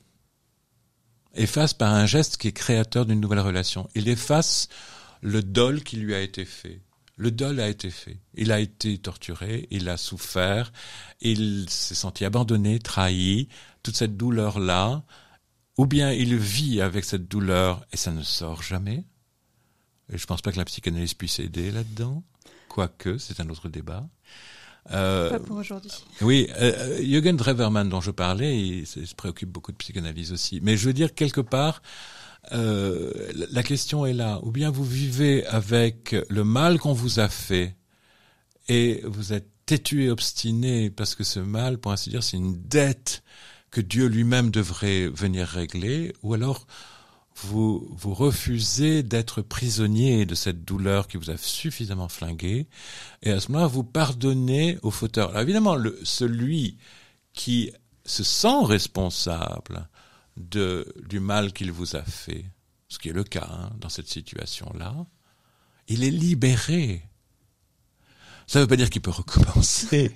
[1.34, 3.90] efface par un geste qui est créateur d'une nouvelle relation.
[3.96, 4.68] Il efface
[5.22, 6.82] le dol qui lui a été fait.
[7.16, 8.18] Le dol a été fait.
[8.34, 10.74] Il a été torturé, il a souffert,
[11.22, 13.48] il s'est senti abandonné, trahi,
[13.84, 15.04] toute cette douleur-là,
[15.78, 19.04] ou bien il vit avec cette douleur et ça ne sort jamais.
[20.12, 22.24] Et je pense pas que la psychanalyse puisse aider là-dedans,
[22.68, 24.08] quoique c'est un autre débat.
[24.92, 25.92] Euh, pas pour aujourd'hui.
[26.22, 30.60] Oui, euh, Jürgen Dreverman dont je parlais, il, se préoccupe beaucoup de psychanalyse aussi.
[30.62, 31.82] Mais je veux dire quelque part,
[32.52, 33.12] euh,
[33.52, 34.40] la question est là.
[34.44, 37.76] Ou bien vous vivez avec le mal qu'on vous a fait
[38.68, 42.62] et vous êtes têtu et obstiné parce que ce mal, pour ainsi dire, c'est une
[42.68, 43.24] dette
[43.72, 46.68] que Dieu lui-même devrait venir régler, ou alors
[47.36, 52.68] vous, vous refusez d'être prisonnier de cette douleur qui vous a suffisamment flingué,
[53.22, 55.30] et à ce moment-là, vous pardonnez au fauteur.
[55.30, 56.78] Alors évidemment, le, celui
[57.34, 57.72] qui
[58.06, 59.90] se sent responsable
[60.38, 62.46] de, du mal qu'il vous a fait,
[62.88, 64.96] ce qui est le cas hein, dans cette situation-là,
[65.88, 67.04] il est libéré.
[68.48, 70.16] Ça ne veut pas dire qu'il peut recommencer.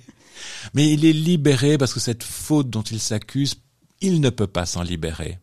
[0.74, 3.56] Mais il est libéré parce que cette faute dont il s'accuse,
[4.00, 5.38] il ne peut pas s'en libérer.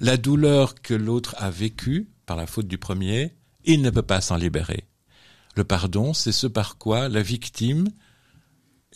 [0.00, 3.34] La douleur que l'autre a vécue par la faute du premier,
[3.64, 4.88] il ne peut pas s'en libérer.
[5.56, 7.88] Le pardon, c'est ce par quoi la victime,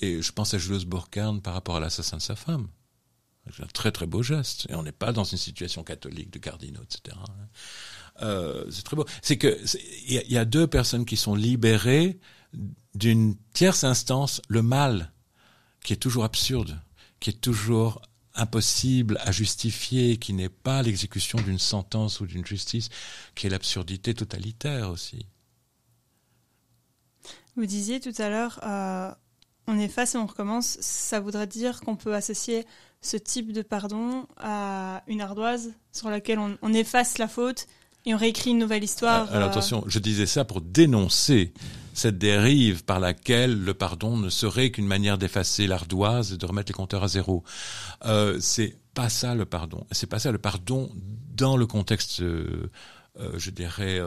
[0.01, 2.69] et je pense à Julius Burkhardt par rapport à l'assassin de sa femme,
[3.55, 6.38] c'est un très très beau geste, et on n'est pas dans une situation catholique de
[6.38, 7.17] cardinaux, etc.
[8.23, 9.07] Euh, c'est très beau.
[9.23, 9.59] C'est que
[10.07, 12.19] il y, a deux personnes qui sont libérées
[12.95, 15.12] d'une tierce instance, le mal
[15.85, 16.81] qui est toujours absurde,
[17.21, 18.03] qui est toujours
[18.38, 22.88] impossible à justifier, qui n'est pas l'exécution d'une sentence ou d'une justice,
[23.35, 25.27] qui est l'absurdité totalitaire aussi.
[27.57, 29.11] Vous disiez tout à l'heure, euh,
[29.66, 30.79] on efface et on recommence.
[30.81, 32.66] Ça voudrait dire qu'on peut associer
[33.01, 37.66] ce type de pardon à une ardoise sur laquelle on efface la faute
[38.09, 39.31] et on réécrit une nouvelle histoire.
[39.33, 41.53] Alors, euh, attention, je disais ça pour dénoncer
[41.98, 46.70] cette dérive par laquelle le pardon ne serait qu'une manière d'effacer l'ardoise et de remettre
[46.70, 47.44] les compteurs à zéro.
[48.04, 49.87] Euh, c'est pas ça le pardon.
[49.90, 50.90] C'est pas ça le pardon
[51.34, 52.70] dans le contexte, euh,
[53.20, 54.00] euh je dirais,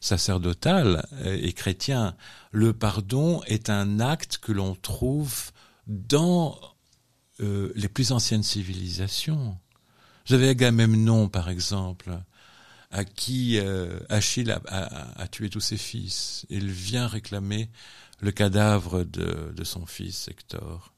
[0.00, 2.16] sacerdotal et chrétien.
[2.52, 5.52] Le pardon est un acte que l'on trouve
[5.86, 6.58] dans
[7.38, 9.56] les plus anciennes civilisations.
[10.26, 12.18] Vous avez Agamemnon, par exemple
[12.96, 16.46] à qui euh, Achille a, tué tous ses fils.
[16.48, 17.68] Il vient réclamer
[18.20, 20.94] le cadavre de, son fils Hector.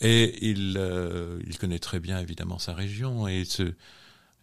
[0.00, 3.44] Et il, euh, il connaît très bien évidemment sa région et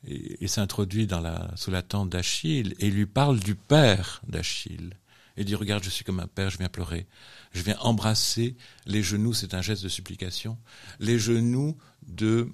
[0.05, 4.93] il s'introduit dans la, sous la tente d'Achille et lui parle du père d'Achille.
[5.35, 7.07] Et dit, regarde, je suis comme un père, je viens pleurer.
[7.51, 8.55] Je viens embrasser
[8.85, 10.57] les genoux, c'est un geste de supplication,
[11.01, 11.77] les genoux
[12.07, 12.47] de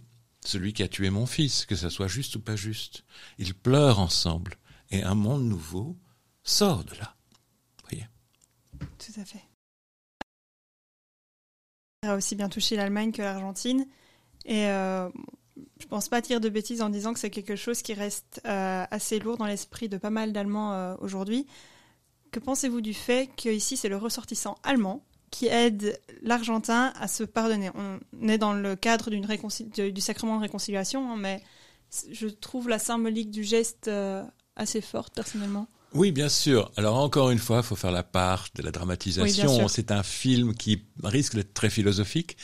[0.43, 3.03] celui qui a tué mon fils, que ça soit juste ou pas juste.
[3.37, 4.57] Ils pleurent ensemble
[4.89, 5.97] et un monde nouveau
[6.43, 7.15] sort de là.
[7.83, 8.07] Voyez.
[8.79, 9.43] Tout à fait.
[12.03, 13.85] a aussi bien touché l'Allemagne que l'Argentine.
[14.45, 15.09] Et euh,
[15.79, 18.85] je pense pas dire de bêtises en disant que c'est quelque chose qui reste euh,
[18.89, 21.45] assez lourd dans l'esprit de pas mal d'Allemands euh, aujourd'hui.
[22.31, 27.71] Que pensez-vous du fait qu'ici c'est le ressortissant allemand qui aide l'Argentin à se pardonner.
[27.73, 31.41] On est dans le cadre d'une du sacrement de réconciliation, hein, mais
[32.11, 34.23] je trouve la symbolique du geste euh,
[34.55, 35.67] assez forte personnellement.
[35.93, 36.71] Oui, bien sûr.
[36.77, 39.67] Alors encore une fois, il faut faire la part de la dramatisation.
[39.67, 42.37] C'est un film qui risque d'être très philosophique.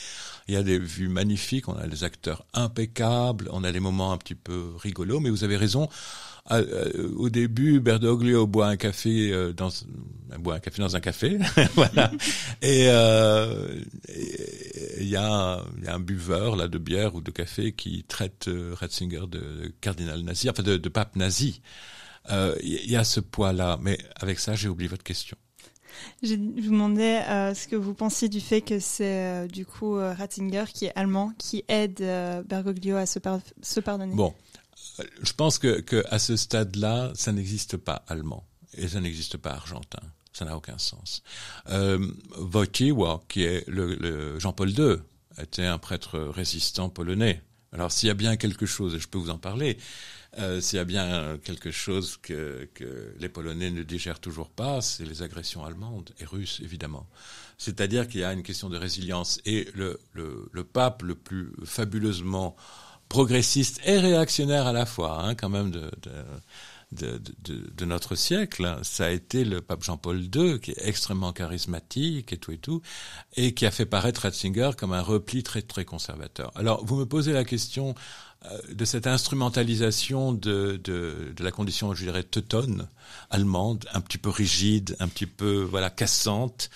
[0.48, 4.12] Il y a des vues magnifiques, on a des acteurs impeccables, on a des moments
[4.12, 5.88] un petit peu rigolos, mais vous avez raison.
[6.50, 9.70] Euh, au début, Berdoglio boit un café euh, dans
[10.38, 11.38] boit un café dans un café,
[11.74, 12.10] voilà.
[12.62, 13.80] Et euh,
[14.98, 18.48] il y, a, y a un buveur là de bière ou de café qui traite
[18.74, 21.60] Ratzinger de cardinal nazi, enfin de, de pape nazi.
[22.30, 25.36] Il y a ce poids-là, mais avec ça, j'ai oublié votre question.
[26.22, 27.22] Je vous demandais
[27.54, 31.64] ce que vous pensiez du fait que c'est du coup Ratzinger qui est allemand qui
[31.68, 32.04] aide
[32.46, 33.18] Bergoglio à se,
[33.62, 34.14] se pardonner.
[34.14, 34.34] Bon,
[35.22, 39.52] je pense que, que à ce stade-là, ça n'existe pas allemand et ça n'existe pas
[39.52, 40.02] argentin.
[40.32, 41.22] Ça n'a aucun sens.
[41.70, 41.98] Euh,
[43.28, 44.96] qui est le, le Jean-Paul II,
[45.40, 47.42] était un prêtre résistant polonais.
[47.72, 49.78] Alors s'il y a bien quelque chose, et je peux vous en parler,
[50.38, 54.80] euh, s'il y a bien quelque chose que, que les Polonais ne digèrent toujours pas,
[54.80, 57.08] c'est les agressions allemandes et russes, évidemment.
[57.56, 59.40] C'est-à-dire qu'il y a une question de résilience.
[59.46, 62.56] Et le, le, le pape le plus fabuleusement
[63.08, 65.90] progressiste et réactionnaire à la fois, hein, quand même, de,
[66.92, 68.78] de, de, de, notre siècle.
[68.82, 72.82] Ça a été le pape Jean-Paul II, qui est extrêmement charismatique et tout et tout,
[73.36, 76.50] et qui a fait paraître Ratzinger comme un repli très très conservateur.
[76.54, 77.94] Alors, vous me posez la question
[78.46, 82.88] euh, de cette instrumentalisation de, de, de, la condition, je dirais, teutonne,
[83.30, 86.70] allemande, un petit peu rigide, un petit peu, voilà, cassante,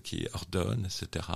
[0.00, 1.26] qui ordonne, etc.,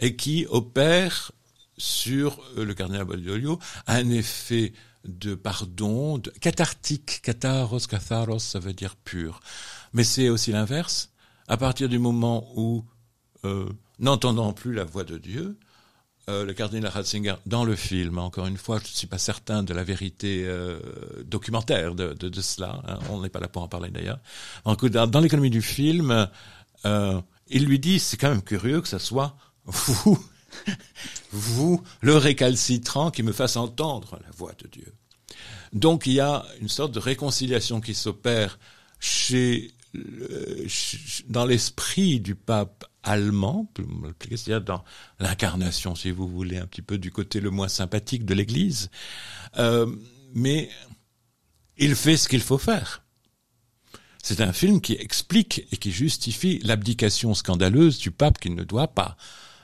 [0.00, 1.32] et qui opère
[1.76, 4.72] sur euh, le cardinal Baldolio un effet
[5.04, 9.40] de pardon, de, cathartique, catharos, catharos, ça veut dire pur.
[9.92, 11.10] Mais c'est aussi l'inverse.
[11.48, 12.84] À partir du moment où,
[13.44, 15.58] euh, n'entendant plus la voix de Dieu,
[16.28, 19.64] euh, le cardinal Ratzinger, dans le film, encore une fois, je ne suis pas certain
[19.64, 20.48] de la vérité
[21.24, 24.20] documentaire de, cela, hein, on n'est pas là pour en parler d'ailleurs.
[24.64, 26.28] Dans, l'économie du film,
[27.48, 30.18] il lui dit, c'est quand même curieux que ça soit vous
[31.32, 34.92] vous, le récalcitrant, qui me fasse entendre la voix de Dieu.
[35.72, 38.58] Donc il y a une sorte de réconciliation qui s'opère
[39.00, 39.72] chez,
[41.28, 43.72] dans l'esprit du pape allemand,
[44.64, 44.84] dans
[45.18, 48.90] l'incarnation, si vous voulez, un petit peu du côté le moins sympathique de l'Église.
[49.58, 49.86] Euh,
[50.34, 50.70] mais
[51.78, 53.01] il fait ce qu'il faut faire.
[54.22, 58.88] C'est un film qui explique et qui justifie l'abdication scandaleuse du pape qui ne doit
[58.88, 59.16] pas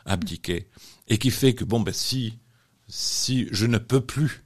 [0.05, 0.69] abdiquer
[1.07, 2.39] et qui fait que bon ben si
[2.89, 4.45] si je ne peux plus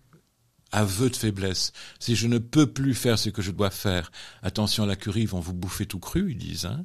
[0.70, 4.10] aveu de faiblesse, si je ne peux plus faire ce que je dois faire,
[4.42, 6.66] attention, la curie vont vous bouffer tout cru, ils disent.
[6.66, 6.84] Hein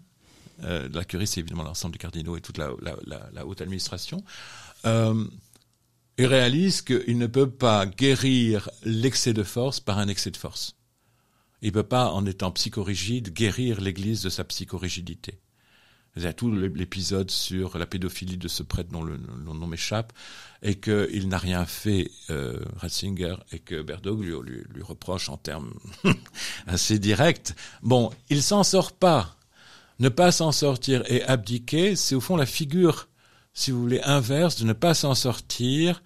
[0.64, 4.24] euh, la curie, c'est évidemment l'ensemble des cardinaux et toute la haute administration.
[4.86, 5.26] Euh,
[6.18, 10.77] il réalise qu'il ne peut pas guérir l'excès de force par un excès de force.
[11.62, 15.40] Il ne peut pas, en étant psychorigide, guérir l'Église de sa psychorigidité.
[16.16, 20.14] Il y a tout l'épisode sur la pédophilie de ce prêtre dont le, nom m'échappe,
[20.64, 25.74] et qu'il n'a rien fait, euh, Ratzinger, et que Berdoglio lui, lui reproche en termes
[26.68, 27.54] assez directs.
[27.84, 29.36] Bon, il s'en sort pas.
[30.00, 33.08] Ne pas s'en sortir et abdiquer, c'est au fond la figure,
[33.54, 36.02] si vous voulez, inverse de ne pas s'en sortir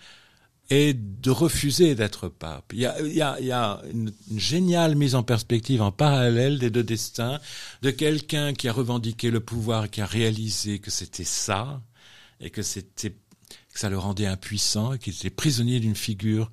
[0.72, 2.72] et de refuser d'être pape.
[2.74, 5.82] Il y a, il y a, il y a une, une, géniale mise en perspective
[5.82, 7.40] en parallèle des deux destins
[7.82, 11.82] de quelqu'un qui a revendiqué le pouvoir, qui a réalisé que c'était ça
[12.40, 13.12] et que c'était
[13.74, 16.50] que ça le rendait impuissant et qu'il était prisonnier d'une figure,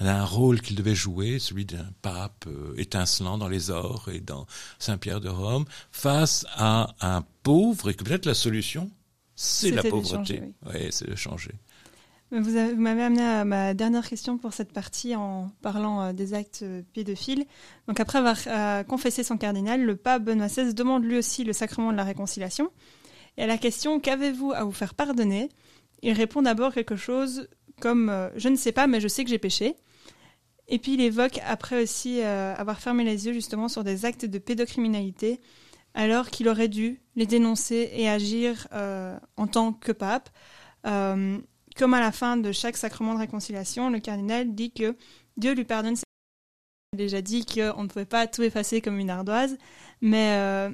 [0.00, 4.46] d'un rôle qu'il devait jouer, celui d'un pape euh, étincelant dans les ors et dans
[4.78, 8.90] Saint-Pierre de Rome, face à un pauvre et que peut-être la solution,
[9.34, 10.38] c'est la pauvreté.
[10.38, 11.52] Changer, oui, ouais, c'est de changer.
[12.34, 16.60] Vous, m'avez amené à ma dernière question pour cette partie en parlant euh, des actes
[16.62, 17.44] euh, pédophiles.
[17.88, 21.52] Donc après avoir euh, confessé son cardinal, le pape Benoît XVI demande lui aussi le
[21.52, 22.70] sacrement de la réconciliation.
[23.36, 25.50] Et à la question qu'avez-vous à vous faire pardonner?
[26.00, 27.48] Il répond d'abord quelque chose
[27.82, 29.76] comme je ne sais pas, mais je sais que j'ai péché.
[30.68, 34.38] Et puis il évoque après aussi avoir fermé les yeux justement sur des actes de
[34.38, 35.40] pédocriminalité,
[35.94, 40.28] alors qu'il aurait dû les dénoncer et agir en tant que pape.
[41.76, 44.96] Comme à la fin de chaque sacrement de réconciliation, le cardinal dit que
[45.36, 46.02] Dieu lui pardonne ses
[46.94, 49.56] a déjà dit qu'on ne pouvait pas tout effacer comme une ardoise,
[50.02, 50.70] mais euh,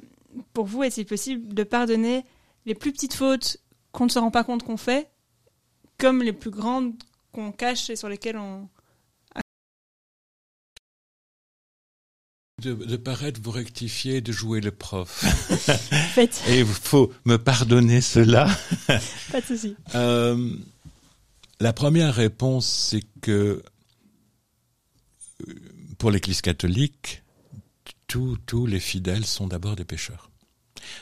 [0.51, 2.25] pour vous, est-il possible de pardonner
[2.65, 3.57] les plus petites fautes
[3.93, 5.09] qu'on ne se rend pas compte qu'on fait,
[5.97, 6.93] comme les plus grandes
[7.31, 8.67] qu'on cache et sur lesquelles on...
[12.61, 15.09] De, de, paraître vous rectifier, de jouer le prof.
[16.13, 16.43] Faites.
[16.49, 18.49] Et il faut me pardonner cela.
[19.31, 19.77] pas de souci.
[19.95, 20.57] Euh,
[21.59, 23.63] la première réponse, c'est que
[25.97, 27.23] pour l'Église catholique,
[28.07, 30.31] tous les fidèles sont d'abord des pécheurs.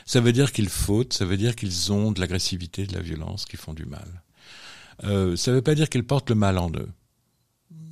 [0.04, 3.46] Ça veut dire qu'ils fautent, ça veut dire qu'ils ont de l'agressivité, de la violence,
[3.46, 4.22] qu'ils font du mal.
[5.04, 6.90] Euh, ça ne veut pas dire qu'ils portent le mal en eux,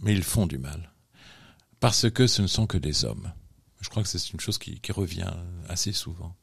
[0.03, 0.93] mais ils font du mal.
[1.81, 3.33] Parce que ce ne sont que des hommes.
[3.81, 5.33] Je crois que c'est une chose qui, revient
[5.69, 6.35] assez souvent.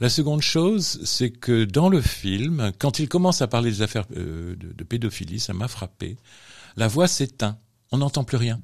[0.00, 4.06] La seconde chose, c'est que dans le film, quand il commence à parler des affaires
[4.16, 6.16] euh, de, pédophilie, ça m'a frappé.
[6.76, 7.58] La voix s'éteint,
[7.90, 8.60] on n'entend plus rien.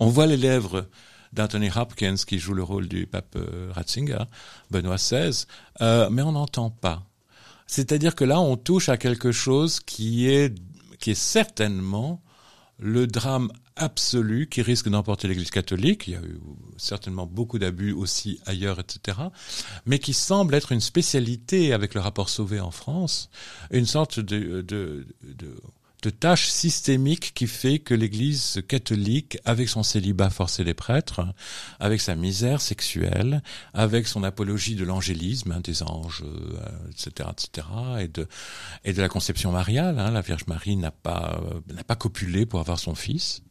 [0.00, 0.86] On voit les lèvres
[1.32, 4.24] d'Anthony Hopkins qui joue le rôle du pape euh, Ratzinger,
[4.70, 5.46] Benoît XVI,
[5.80, 7.02] euh, mais on n'entend pas.
[7.66, 10.54] C'est-à-dire que là, on touche à quelque chose qui est
[11.00, 12.22] qui est certainement
[12.78, 16.06] le drame absolu qui risque d'emporter l'Église catholique.
[16.06, 16.40] Il y a eu
[16.76, 19.18] certainement beaucoup d'abus aussi ailleurs, etc.
[19.86, 23.30] Mais qui semble être une spécialité avec le rapport Sauvé en France,
[23.70, 25.56] une sorte de, de, de,
[26.04, 31.22] de tâche systémique qui fait que l'Église catholique, avec son célibat forcé des prêtres,
[31.80, 37.66] avec sa misère sexuelle, avec son apologie de l'angélisme, hein, des anges, euh, etc., etc.,
[38.00, 38.28] et de
[38.84, 42.44] et de la conception mariale, hein, la Vierge Marie n'a pas euh, n'a pas copulé
[42.44, 43.42] pour avoir son fils.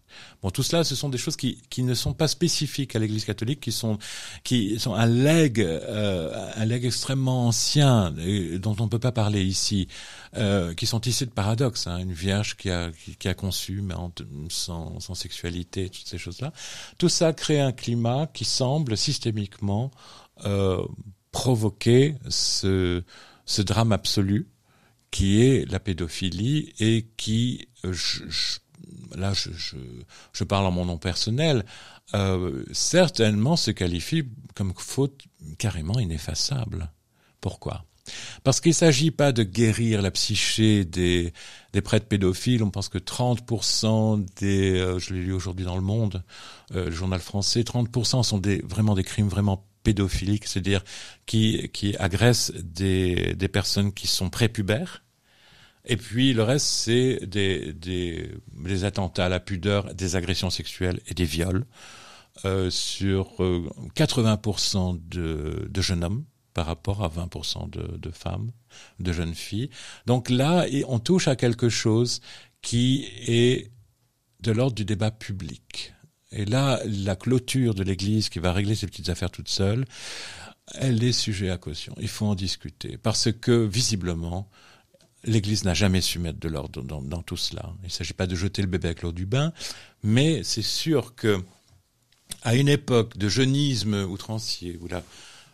[0.42, 3.26] Bon, tout cela, ce sont des choses qui, qui ne sont pas spécifiques à l'Église
[3.26, 3.98] catholique, qui sont
[4.44, 8.12] qui sont un legs, euh, un legs extrêmement ancien
[8.60, 9.88] dont on ne peut pas parler ici,
[10.36, 11.88] euh, qui sont issus de paradoxes.
[11.88, 13.96] Hein, une vierge qui a qui, a conçu mais
[14.50, 16.52] sans, sans sexualité, toutes ces choses-là.
[16.98, 19.92] Tout ça crée un climat qui semble systémiquement
[20.46, 20.84] euh,
[21.32, 23.04] provoquer ce
[23.46, 24.48] ce drame absolu
[25.14, 28.24] qui est la pédophilie et qui, euh, je,
[29.16, 29.76] là je, je,
[30.34, 31.66] je, parle en mon nom personnel,
[32.14, 34.24] euh, certainement se qualifie
[34.56, 35.24] comme faute
[35.58, 36.92] carrément ineffaçable.
[37.42, 37.86] Pourquoi?
[38.44, 41.34] Parce qu'il ne s'agit pas de guérir la psyché des,
[41.72, 42.62] des prêtres pédophiles.
[42.64, 46.24] On pense que 30% des, euh, je l'ai lu aujourd'hui dans le Monde,
[46.76, 50.84] euh, le journal français, 30% sont des, vraiment des crimes vraiment pédophiliques, c'est-à-dire
[51.26, 55.04] qui, qui agressent des, des personnes qui sont prépubères
[55.86, 61.02] et puis le reste, c'est des, des, des, attentats à la pudeur, des agressions sexuelles
[61.08, 61.66] et des viols
[62.46, 63.34] euh, sur
[63.96, 66.24] 80% euh, de, de, jeunes hommes
[66.54, 68.52] par rapport à 20% de, de, femmes,
[69.00, 69.70] de jeunes filles.
[70.06, 72.22] Donc là, on touche à quelque chose
[72.62, 73.72] qui est
[74.40, 75.94] de l'ordre du débat public.
[76.32, 79.86] Et là, la clôture de l'Église qui va régler ces petites affaires toute seule,
[80.76, 81.94] elle est sujet à caution.
[82.00, 84.50] Il faut en discuter parce que visiblement,
[85.26, 87.74] L'Église n'a jamais su mettre de l'ordre dans, tout cela.
[87.84, 89.54] Il ne s'agit pas de jeter le bébé avec l'eau du bain,
[90.04, 91.42] mais c'est sûr que
[92.42, 95.02] à une époque de jeunisme outrancier, où la,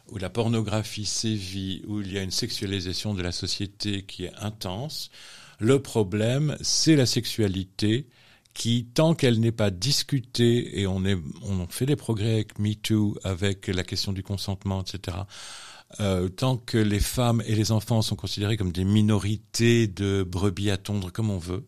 [0.07, 4.33] où la pornographie sévit, où il y a une sexualisation de la société qui est
[4.37, 5.11] intense,
[5.59, 8.07] le problème, c'est la sexualité
[8.53, 13.17] qui, tant qu'elle n'est pas discutée, et on, est, on fait des progrès avec MeToo,
[13.23, 15.17] avec la question du consentement, etc.,
[15.99, 20.69] euh, tant que les femmes et les enfants sont considérés comme des minorités de brebis
[20.69, 21.65] à tondre comme on veut,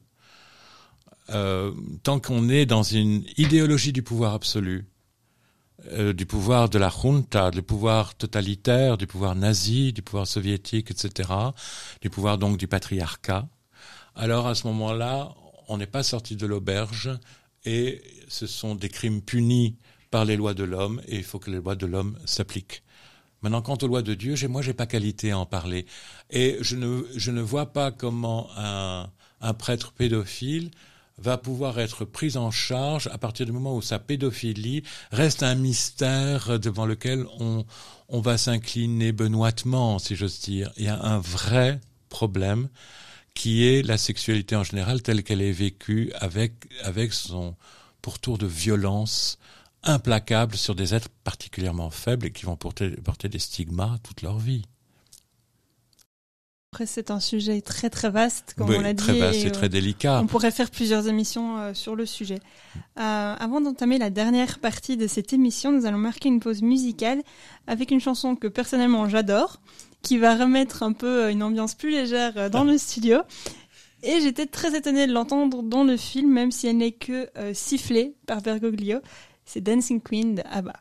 [1.30, 4.86] euh, tant qu'on est dans une idéologie du pouvoir absolu,
[5.92, 10.92] euh, du pouvoir de la junta, du pouvoir totalitaire, du pouvoir nazi, du pouvoir soviétique,
[10.92, 11.30] etc.,
[12.02, 13.48] du pouvoir donc du patriarcat,
[14.16, 15.34] alors à ce moment-là,
[15.68, 17.10] on n'est pas sorti de l'auberge
[17.66, 19.78] et ce sont des crimes punis
[20.10, 22.84] par les lois de l'homme et il faut que les lois de l'homme s'appliquent.
[23.42, 25.86] Maintenant, quant aux lois de Dieu, moi, j'ai pas qualité à en parler.
[26.30, 29.10] Et je ne, je ne vois pas comment un,
[29.42, 30.72] un prêtre pédophile
[31.18, 35.56] va pouvoir être pris en charge à partir du moment où sa pédophilie reste un
[35.56, 37.66] mystère devant lequel on,
[38.10, 40.72] on va s'incliner benoîtement, si j'ose dire.
[40.78, 41.80] Il y a un vrai
[42.10, 42.70] problème
[43.34, 47.56] qui est la sexualité en général telle qu'elle est vécue avec, avec son
[48.02, 49.38] pourtour de violence
[49.84, 54.38] implacables sur des êtres particulièrement faibles et qui vont porter, porter des stigmas toute leur
[54.38, 54.64] vie.
[56.74, 59.04] Après, c'est un sujet très très vaste, comme on l'a dit.
[59.04, 60.22] Très vaste et, très délicat.
[60.22, 62.40] On pourrait faire plusieurs émissions euh, sur le sujet.
[62.98, 67.24] Euh, avant d'entamer la dernière partie de cette émission, nous allons marquer une pause musicale
[67.68, 69.60] avec une chanson que personnellement j'adore,
[70.02, 73.18] qui va remettre un peu euh, une ambiance plus légère dans le studio.
[74.04, 78.16] Et j'étais très étonnée de l'entendre dans le film, même si elle n'est que sifflée
[78.26, 79.00] par Bergoglio
[79.52, 80.74] c'est Dancing Queen de ABBA.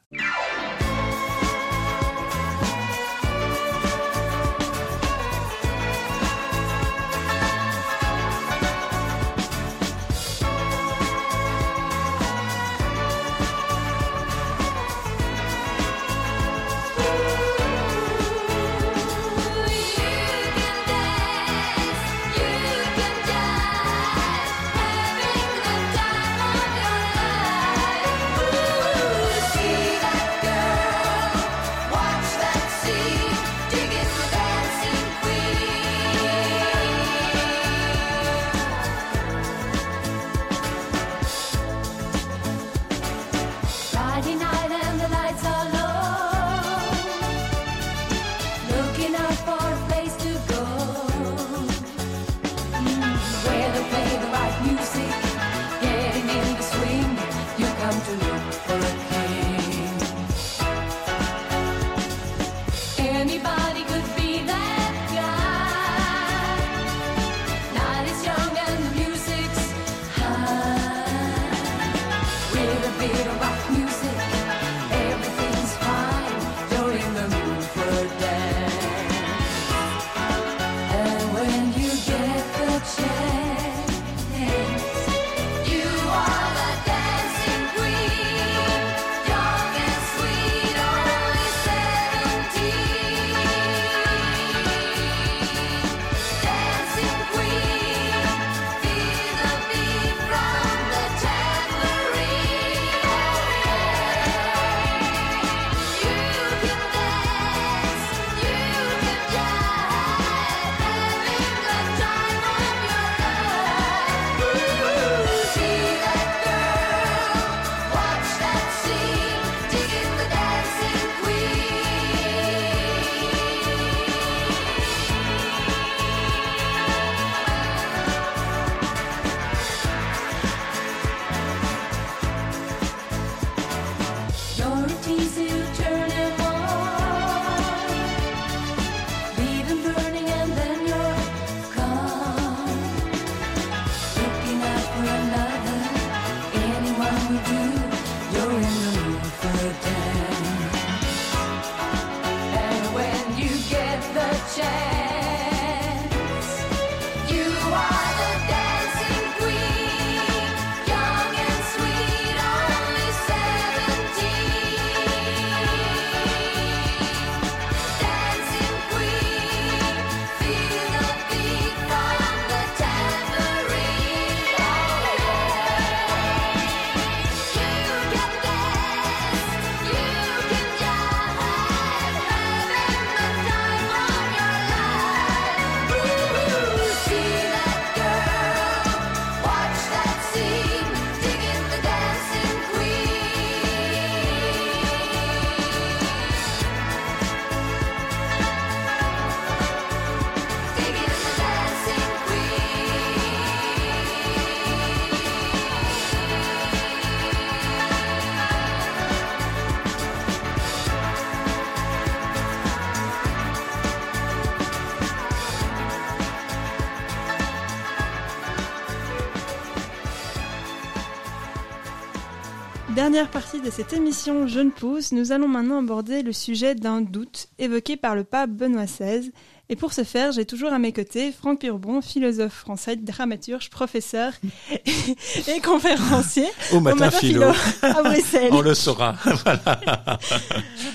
[223.13, 227.49] Dernière partie de cette émission Jeune Pousse, nous allons maintenant aborder le sujet d'un doute
[227.59, 229.33] évoqué par le pape Benoît XVI.
[229.69, 234.33] Et pour ce faire, j'ai toujours à mes côtés Franck Purbon, philosophe français, dramaturge, professeur
[234.71, 237.43] et, conférencier au matin, philo.
[237.83, 238.51] à Bruxelles.
[238.53, 239.17] On le saura.
[239.45, 240.21] voilà.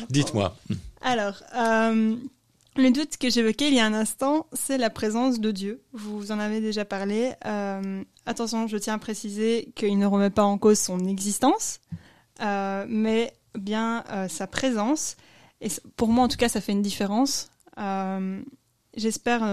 [0.10, 0.56] Dites-moi.
[1.02, 2.16] Alors, euh,
[2.78, 5.82] le doute que j'évoquais il y a un instant, c'est la présence de Dieu.
[5.92, 7.34] Vous en avez déjà parlé.
[7.46, 11.96] Euh, attention, je tiens à préciser qu'il ne remet pas en cause son existence, euh,
[12.40, 15.16] mais bien euh, sa présence.
[15.62, 17.50] Et pour moi, en tout cas, ça fait une différence.
[18.98, 19.44] J'espère,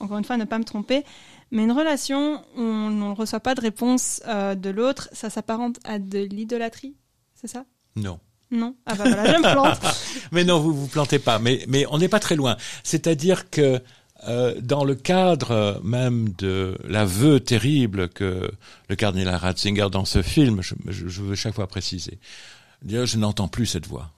[0.00, 1.04] encore une fois, ne pas me tromper.
[1.50, 5.98] Mais une relation où on ne reçoit pas de réponse de l'autre, ça s'apparente à
[5.98, 6.94] de l'idolâtrie,
[7.34, 7.64] c'est ça?
[7.96, 8.18] Non.
[8.52, 8.76] Non?
[8.84, 9.80] Ah bah voilà, je me plante.
[10.32, 11.38] mais non, vous vous plantez pas.
[11.38, 12.56] Mais mais on n'est pas très loin.
[12.84, 13.82] C'est-à-dire que
[14.28, 18.50] euh, dans le cadre même de l'aveu terrible que
[18.88, 22.18] le cardinal Ratzinger dans ce film, je, je veux chaque fois préciser,
[22.82, 24.10] dire je n'entends plus cette voix.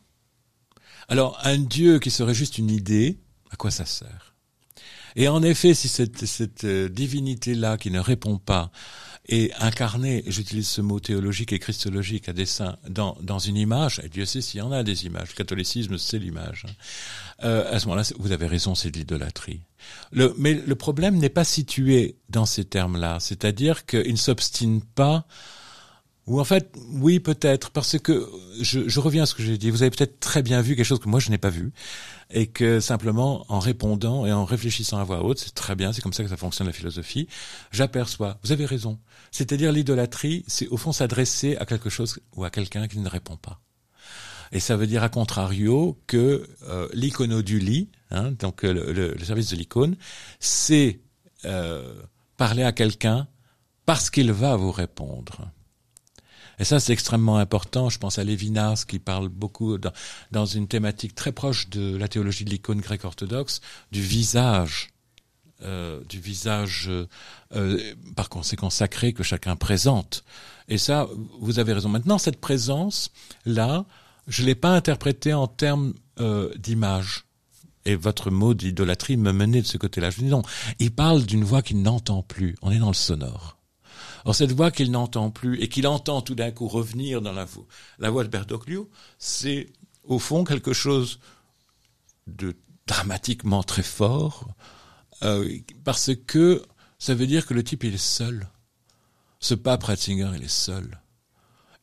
[1.08, 3.18] Alors un Dieu qui serait juste une idée,
[3.50, 4.34] à quoi ça sert?
[5.16, 8.72] Et en effet, si cette, cette euh, divinité-là qui ne répond pas
[9.28, 14.08] et incarner, j'utilise ce mot théologique et christologique à dessein, dans, dans une image, et
[14.08, 16.72] Dieu sait s'il y en a des images, le catholicisme c'est l'image, hein.
[17.42, 19.60] Euh, à ce moment-là, vous avez raison, c'est de l'idolâtrie.
[20.12, 25.26] Le, mais le problème n'est pas situé dans ces termes-là, c'est-à-dire qu'il ne s'obstine pas
[26.26, 28.26] ou en fait, oui, peut-être, parce que
[28.60, 29.70] je, je, reviens à ce que j'ai dit.
[29.70, 31.72] Vous avez peut-être très bien vu quelque chose que moi je n'ai pas vu,
[32.30, 36.00] et que simplement en répondant et en réfléchissant à voix haute, c'est très bien, c'est
[36.00, 37.28] comme ça que ça fonctionne la philosophie.
[37.72, 38.38] J'aperçois.
[38.42, 38.98] Vous avez raison.
[39.32, 43.36] C'est-à-dire l'idolâtrie, c'est au fond s'adresser à quelque chose ou à quelqu'un qui ne répond
[43.36, 43.60] pas.
[44.52, 49.56] Et ça veut dire à contrario que euh, l'iconodulie, hein, donc le, le, service de
[49.56, 49.96] l'icône,
[50.40, 51.00] c'est
[51.44, 51.94] euh,
[52.36, 53.28] parler à quelqu'un
[53.86, 55.50] parce qu'il va vous répondre.
[56.58, 57.90] Et ça, c'est extrêmement important.
[57.90, 59.92] Je pense à Lévinas qui parle beaucoup dans,
[60.30, 64.94] dans une thématique très proche de la théologie de l'icône grecque orthodoxe, du visage,
[65.62, 66.90] euh, du visage
[67.54, 70.24] euh, par conséquent sacré que chacun présente.
[70.68, 71.08] Et ça,
[71.40, 71.88] vous avez raison.
[71.88, 73.84] Maintenant, cette présence-là,
[74.26, 77.24] je l'ai pas interprétée en termes euh, d'image.
[77.86, 80.08] Et votre mot d'idolâtrie me menait de ce côté-là.
[80.10, 80.42] Je dis non,
[80.78, 82.56] il parle d'une voix qu'il n'entend plus.
[82.62, 83.58] On est dans le sonore.
[84.24, 87.44] Or, cette voix qu'il n'entend plus et qu'il entend tout d'un coup revenir dans la
[87.44, 87.66] voix,
[87.98, 89.70] la voix de Bertoglio, c'est
[90.02, 91.20] au fond quelque chose
[92.26, 92.56] de
[92.86, 94.48] dramatiquement très fort,
[95.22, 96.62] euh, parce que
[96.98, 98.48] ça veut dire que le type il est seul.
[99.40, 101.00] Ce pape Ratzinger, il est seul.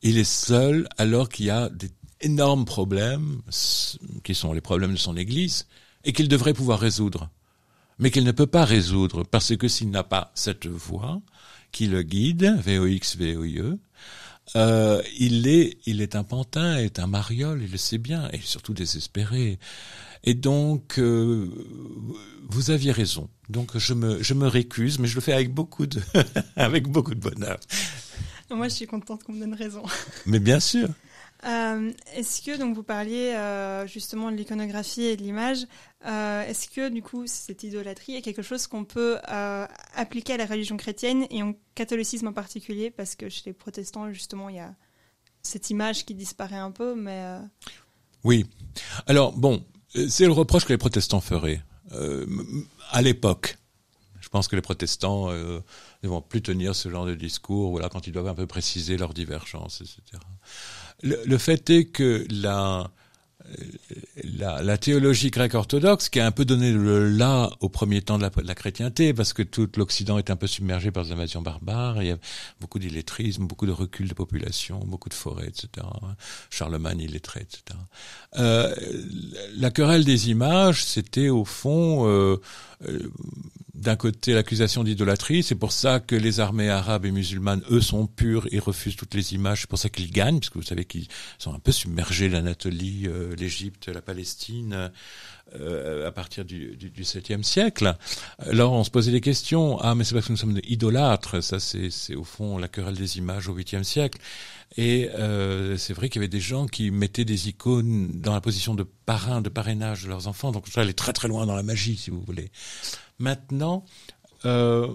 [0.02, 1.90] Il est seul alors qu'il y a des
[2.22, 3.42] énormes problèmes,
[4.24, 5.66] qui sont les problèmes de son Église,
[6.04, 7.30] et qu'il devrait pouvoir résoudre.
[7.98, 11.20] Mais qu'il ne peut pas résoudre, parce que s'il n'a pas cette voix,
[11.72, 13.78] qui le guide, VOX, VOIE.
[14.56, 18.38] Euh, il est, il est un pantin, est un mariole, il le sait bien, et
[18.38, 19.58] surtout désespéré.
[20.24, 21.48] Et donc, euh,
[22.48, 23.28] vous aviez raison.
[23.48, 26.00] Donc, je me, je me récuse, mais je le fais avec beaucoup de,
[26.56, 27.58] avec beaucoup de bonheur.
[28.50, 29.82] Moi, je suis contente qu'on me donne raison.
[30.26, 30.88] Mais bien sûr.
[31.44, 35.66] Euh, est-ce que donc vous parliez euh, justement de l'iconographie et de l'image
[36.06, 39.18] euh, Est-ce que du coup cette idolâtrie est quelque chose qu'on peut
[39.94, 42.90] appliquer à la religion chrétienne et au catholicisme en particulier?
[42.90, 44.74] Parce que chez les protestants justement il y a
[45.42, 47.38] cette image qui disparaît un peu, mais
[48.22, 48.46] oui.
[49.08, 49.64] Alors bon,
[50.08, 51.60] c'est le reproche que les protestants feraient
[52.92, 53.58] à l'époque.
[54.20, 58.06] Je pense que les protestants ne vont plus tenir ce genre de discours, voilà, quand
[58.06, 60.22] ils doivent un peu préciser leurs divergences, etc.
[61.02, 62.90] Le, fait est que la,
[64.22, 68.18] la, la, théologie grecque orthodoxe, qui a un peu donné le là au premier temps
[68.18, 71.42] de la, la chrétienté, parce que tout l'Occident est un peu submergé par les invasions
[71.42, 72.18] barbares, il y a
[72.60, 75.86] beaucoup d'illettrisme, beaucoup de recul de population, beaucoup de forêts, etc.
[76.50, 77.78] Charlemagne illettré, etc.
[78.36, 78.74] Euh,
[79.56, 82.40] la querelle des images, c'était au fond euh,
[82.86, 83.10] euh
[83.74, 88.06] d'un côté l'accusation d'idolâtrie, c'est pour ça que les armées arabes et musulmanes, eux, sont
[88.06, 91.08] pures et refusent toutes les images, c'est pour ça qu'ils gagnent, puisque vous savez qu'ils
[91.38, 94.90] sont un peu submergés, l'Anatolie, euh, l'Égypte, la Palestine,
[95.58, 97.94] euh, à partir du, du, du 7e siècle.
[98.38, 101.58] Alors on se posait des questions, ah mais c'est parce que nous sommes idolâtres, ça
[101.60, 104.18] c'est au fond la querelle des images au 8e siècle.
[104.78, 108.40] Et euh, c'est vrai qu'il y avait des gens qui mettaient des icônes dans la
[108.40, 111.56] position de parrain, de parrainage de leurs enfants, donc ça allait très très loin dans
[111.56, 112.50] la magie, si vous voulez.
[113.22, 113.84] Maintenant,
[114.46, 114.88] euh,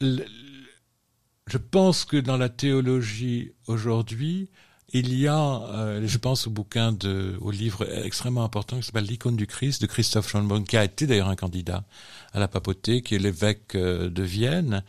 [0.00, 4.50] je pense que dans la théologie aujourd'hui,
[4.94, 6.96] il y a, euh, je pense au bouquin
[7.42, 11.06] au livre extrêmement important qui s'appelle L'icône du Christ de Christophe Schönborn, qui a été
[11.06, 11.84] d'ailleurs un candidat
[12.32, 14.82] à la papauté, qui est l'évêque euh, de Vienne,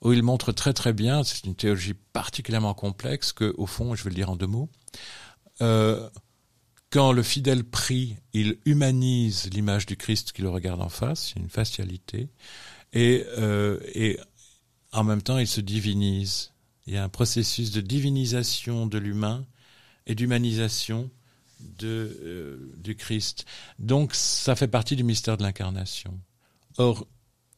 [0.00, 4.04] où il montre très très bien, c'est une théologie particulièrement complexe, que au fond, je
[4.04, 4.70] vais le dire en deux mots,
[6.90, 11.50] quand le fidèle prie, il humanise l'image du Christ qui le regarde en face, une
[11.50, 12.28] facialité,
[12.92, 14.18] et, euh, et
[14.92, 16.52] en même temps, il se divinise.
[16.86, 19.46] Il y a un processus de divinisation de l'humain
[20.06, 21.10] et d'humanisation
[21.60, 23.44] de, euh, du Christ.
[23.78, 26.18] Donc, ça fait partie du mystère de l'incarnation.
[26.78, 27.06] Or,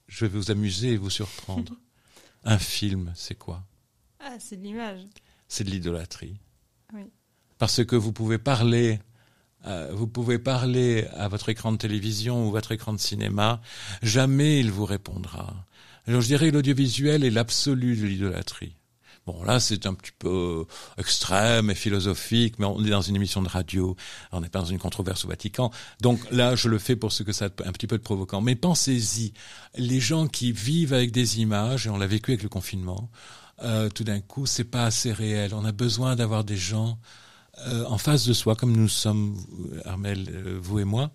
[0.09, 1.77] je vais vous amuser et vous surprendre.
[2.45, 3.65] un film, c'est quoi?
[4.19, 5.03] Ah, c'est de l'image.
[5.47, 6.41] C'est de l'idolâtrie.
[6.93, 7.03] Oui.
[7.59, 8.99] Parce que vous pouvez parler
[9.67, 13.61] euh, vous pouvez parler à votre écran de télévision ou votre écran de cinéma,
[14.03, 15.55] jamais il vous répondra.
[16.07, 18.77] Alors je dirais l'audiovisuel est l'absolu de l'idolâtrie.
[19.27, 20.65] Bon, là, c'est un petit peu
[20.97, 23.95] extrême et philosophique, mais on est dans une émission de radio,
[24.33, 25.71] on n'est pas dans une controverse au Vatican.
[26.01, 28.41] Donc là, je le fais pour ce que ça a un petit peu de provoquant.
[28.41, 29.35] Mais pensez-y,
[29.77, 33.11] les gens qui vivent avec des images, et on l'a vécu avec le confinement,
[33.63, 35.55] euh, tout d'un coup, c'est pas assez réel.
[35.55, 36.99] On a besoin d'avoir des gens
[37.67, 39.37] euh, en face de soi, comme nous sommes,
[39.85, 41.11] Armel, euh, vous et moi,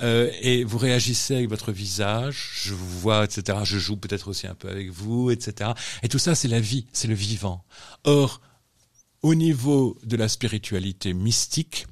[0.00, 3.58] euh, et vous réagissez avec votre visage, je vous vois, etc.
[3.62, 5.70] Je joue peut-être aussi un peu avec vous, etc.
[6.02, 7.64] Et tout ça, c'est la vie, c'est le vivant.
[8.04, 8.40] Or,
[9.22, 11.86] au niveau de la spiritualité mystique,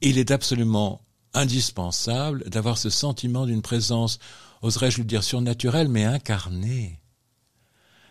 [0.00, 1.02] il est absolument
[1.34, 4.18] indispensable d'avoir ce sentiment d'une présence,
[4.62, 7.01] oserais-je le dire, surnaturelle, mais incarnée.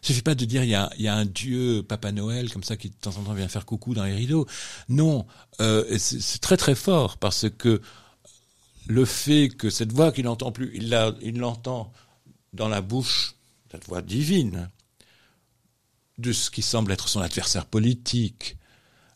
[0.01, 2.75] Suffit pas de dire il y a, y a un dieu Papa Noël comme ça
[2.75, 4.47] qui de temps en temps vient faire coucou dans les rideaux.
[4.89, 5.27] Non,
[5.59, 7.81] euh, c'est très très fort parce que
[8.87, 10.89] le fait que cette voix qu'il n'entend plus, il
[11.37, 11.93] l'entend
[12.53, 13.35] dans la bouche,
[13.71, 14.69] cette voix divine,
[16.17, 18.57] de ce qui semble être son adversaire politique,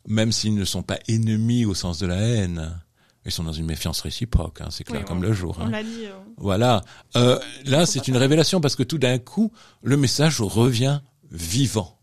[0.07, 2.79] même s'ils ne sont pas ennemis au sens de la haine.
[3.25, 5.57] Ils sont dans une méfiance réciproque, hein, c'est clair comme le jour.
[5.59, 5.71] On hein.
[5.71, 6.05] l'a dit.
[6.05, 6.83] Euh, voilà.
[7.15, 9.51] Euh, là, c'est une révélation parce que tout d'un coup,
[9.81, 11.01] le message revient
[11.31, 11.97] vivant.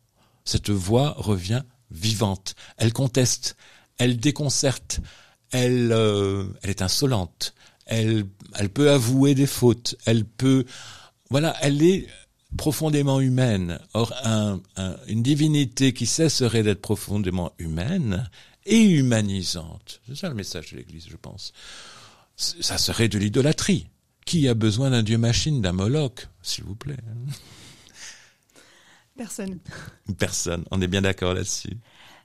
[0.44, 1.62] Cette voix revient
[1.92, 2.56] vivante.
[2.76, 3.56] Elle conteste,
[3.98, 5.00] elle déconcerte,
[5.52, 7.54] elle, euh, elle est insolente.
[7.86, 9.96] Elle, elle peut avouer des fautes.
[10.06, 10.64] Elle peut,
[11.30, 12.08] voilà, elle est
[12.56, 13.78] profondément humaine.
[13.94, 14.60] Or, un,
[15.06, 18.28] une divinité qui cesserait d'être profondément humaine
[18.66, 20.00] et humanisante.
[20.06, 21.52] C'est ça le message de l'Église, je pense.
[22.36, 23.88] Ça serait de l'idolâtrie.
[24.24, 26.96] Qui a besoin d'un dieu machine, d'un Moloch, s'il vous plaît?
[29.16, 29.58] Personne.
[30.18, 30.64] Personne.
[30.70, 31.76] On est bien d'accord là-dessus.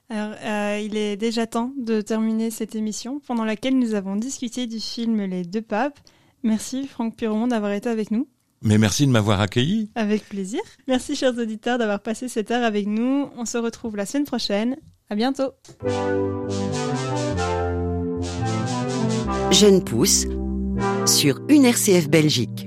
[0.08, 4.66] Alors, euh, il est déjà temps de terminer cette émission pendant laquelle nous avons discuté
[4.66, 5.98] du film Les Deux Papes.
[6.42, 8.28] Merci Franck Piron d'avoir été avec nous.
[8.62, 9.90] Mais merci de m'avoir accueilli.
[9.94, 10.60] Avec plaisir.
[10.86, 13.28] Merci chers auditeurs d'avoir passé cette heure avec nous.
[13.36, 14.76] On se retrouve la semaine prochaine.
[15.10, 15.52] À bientôt.
[19.50, 20.26] Jeune pousse
[21.06, 22.66] sur une RCF Belgique.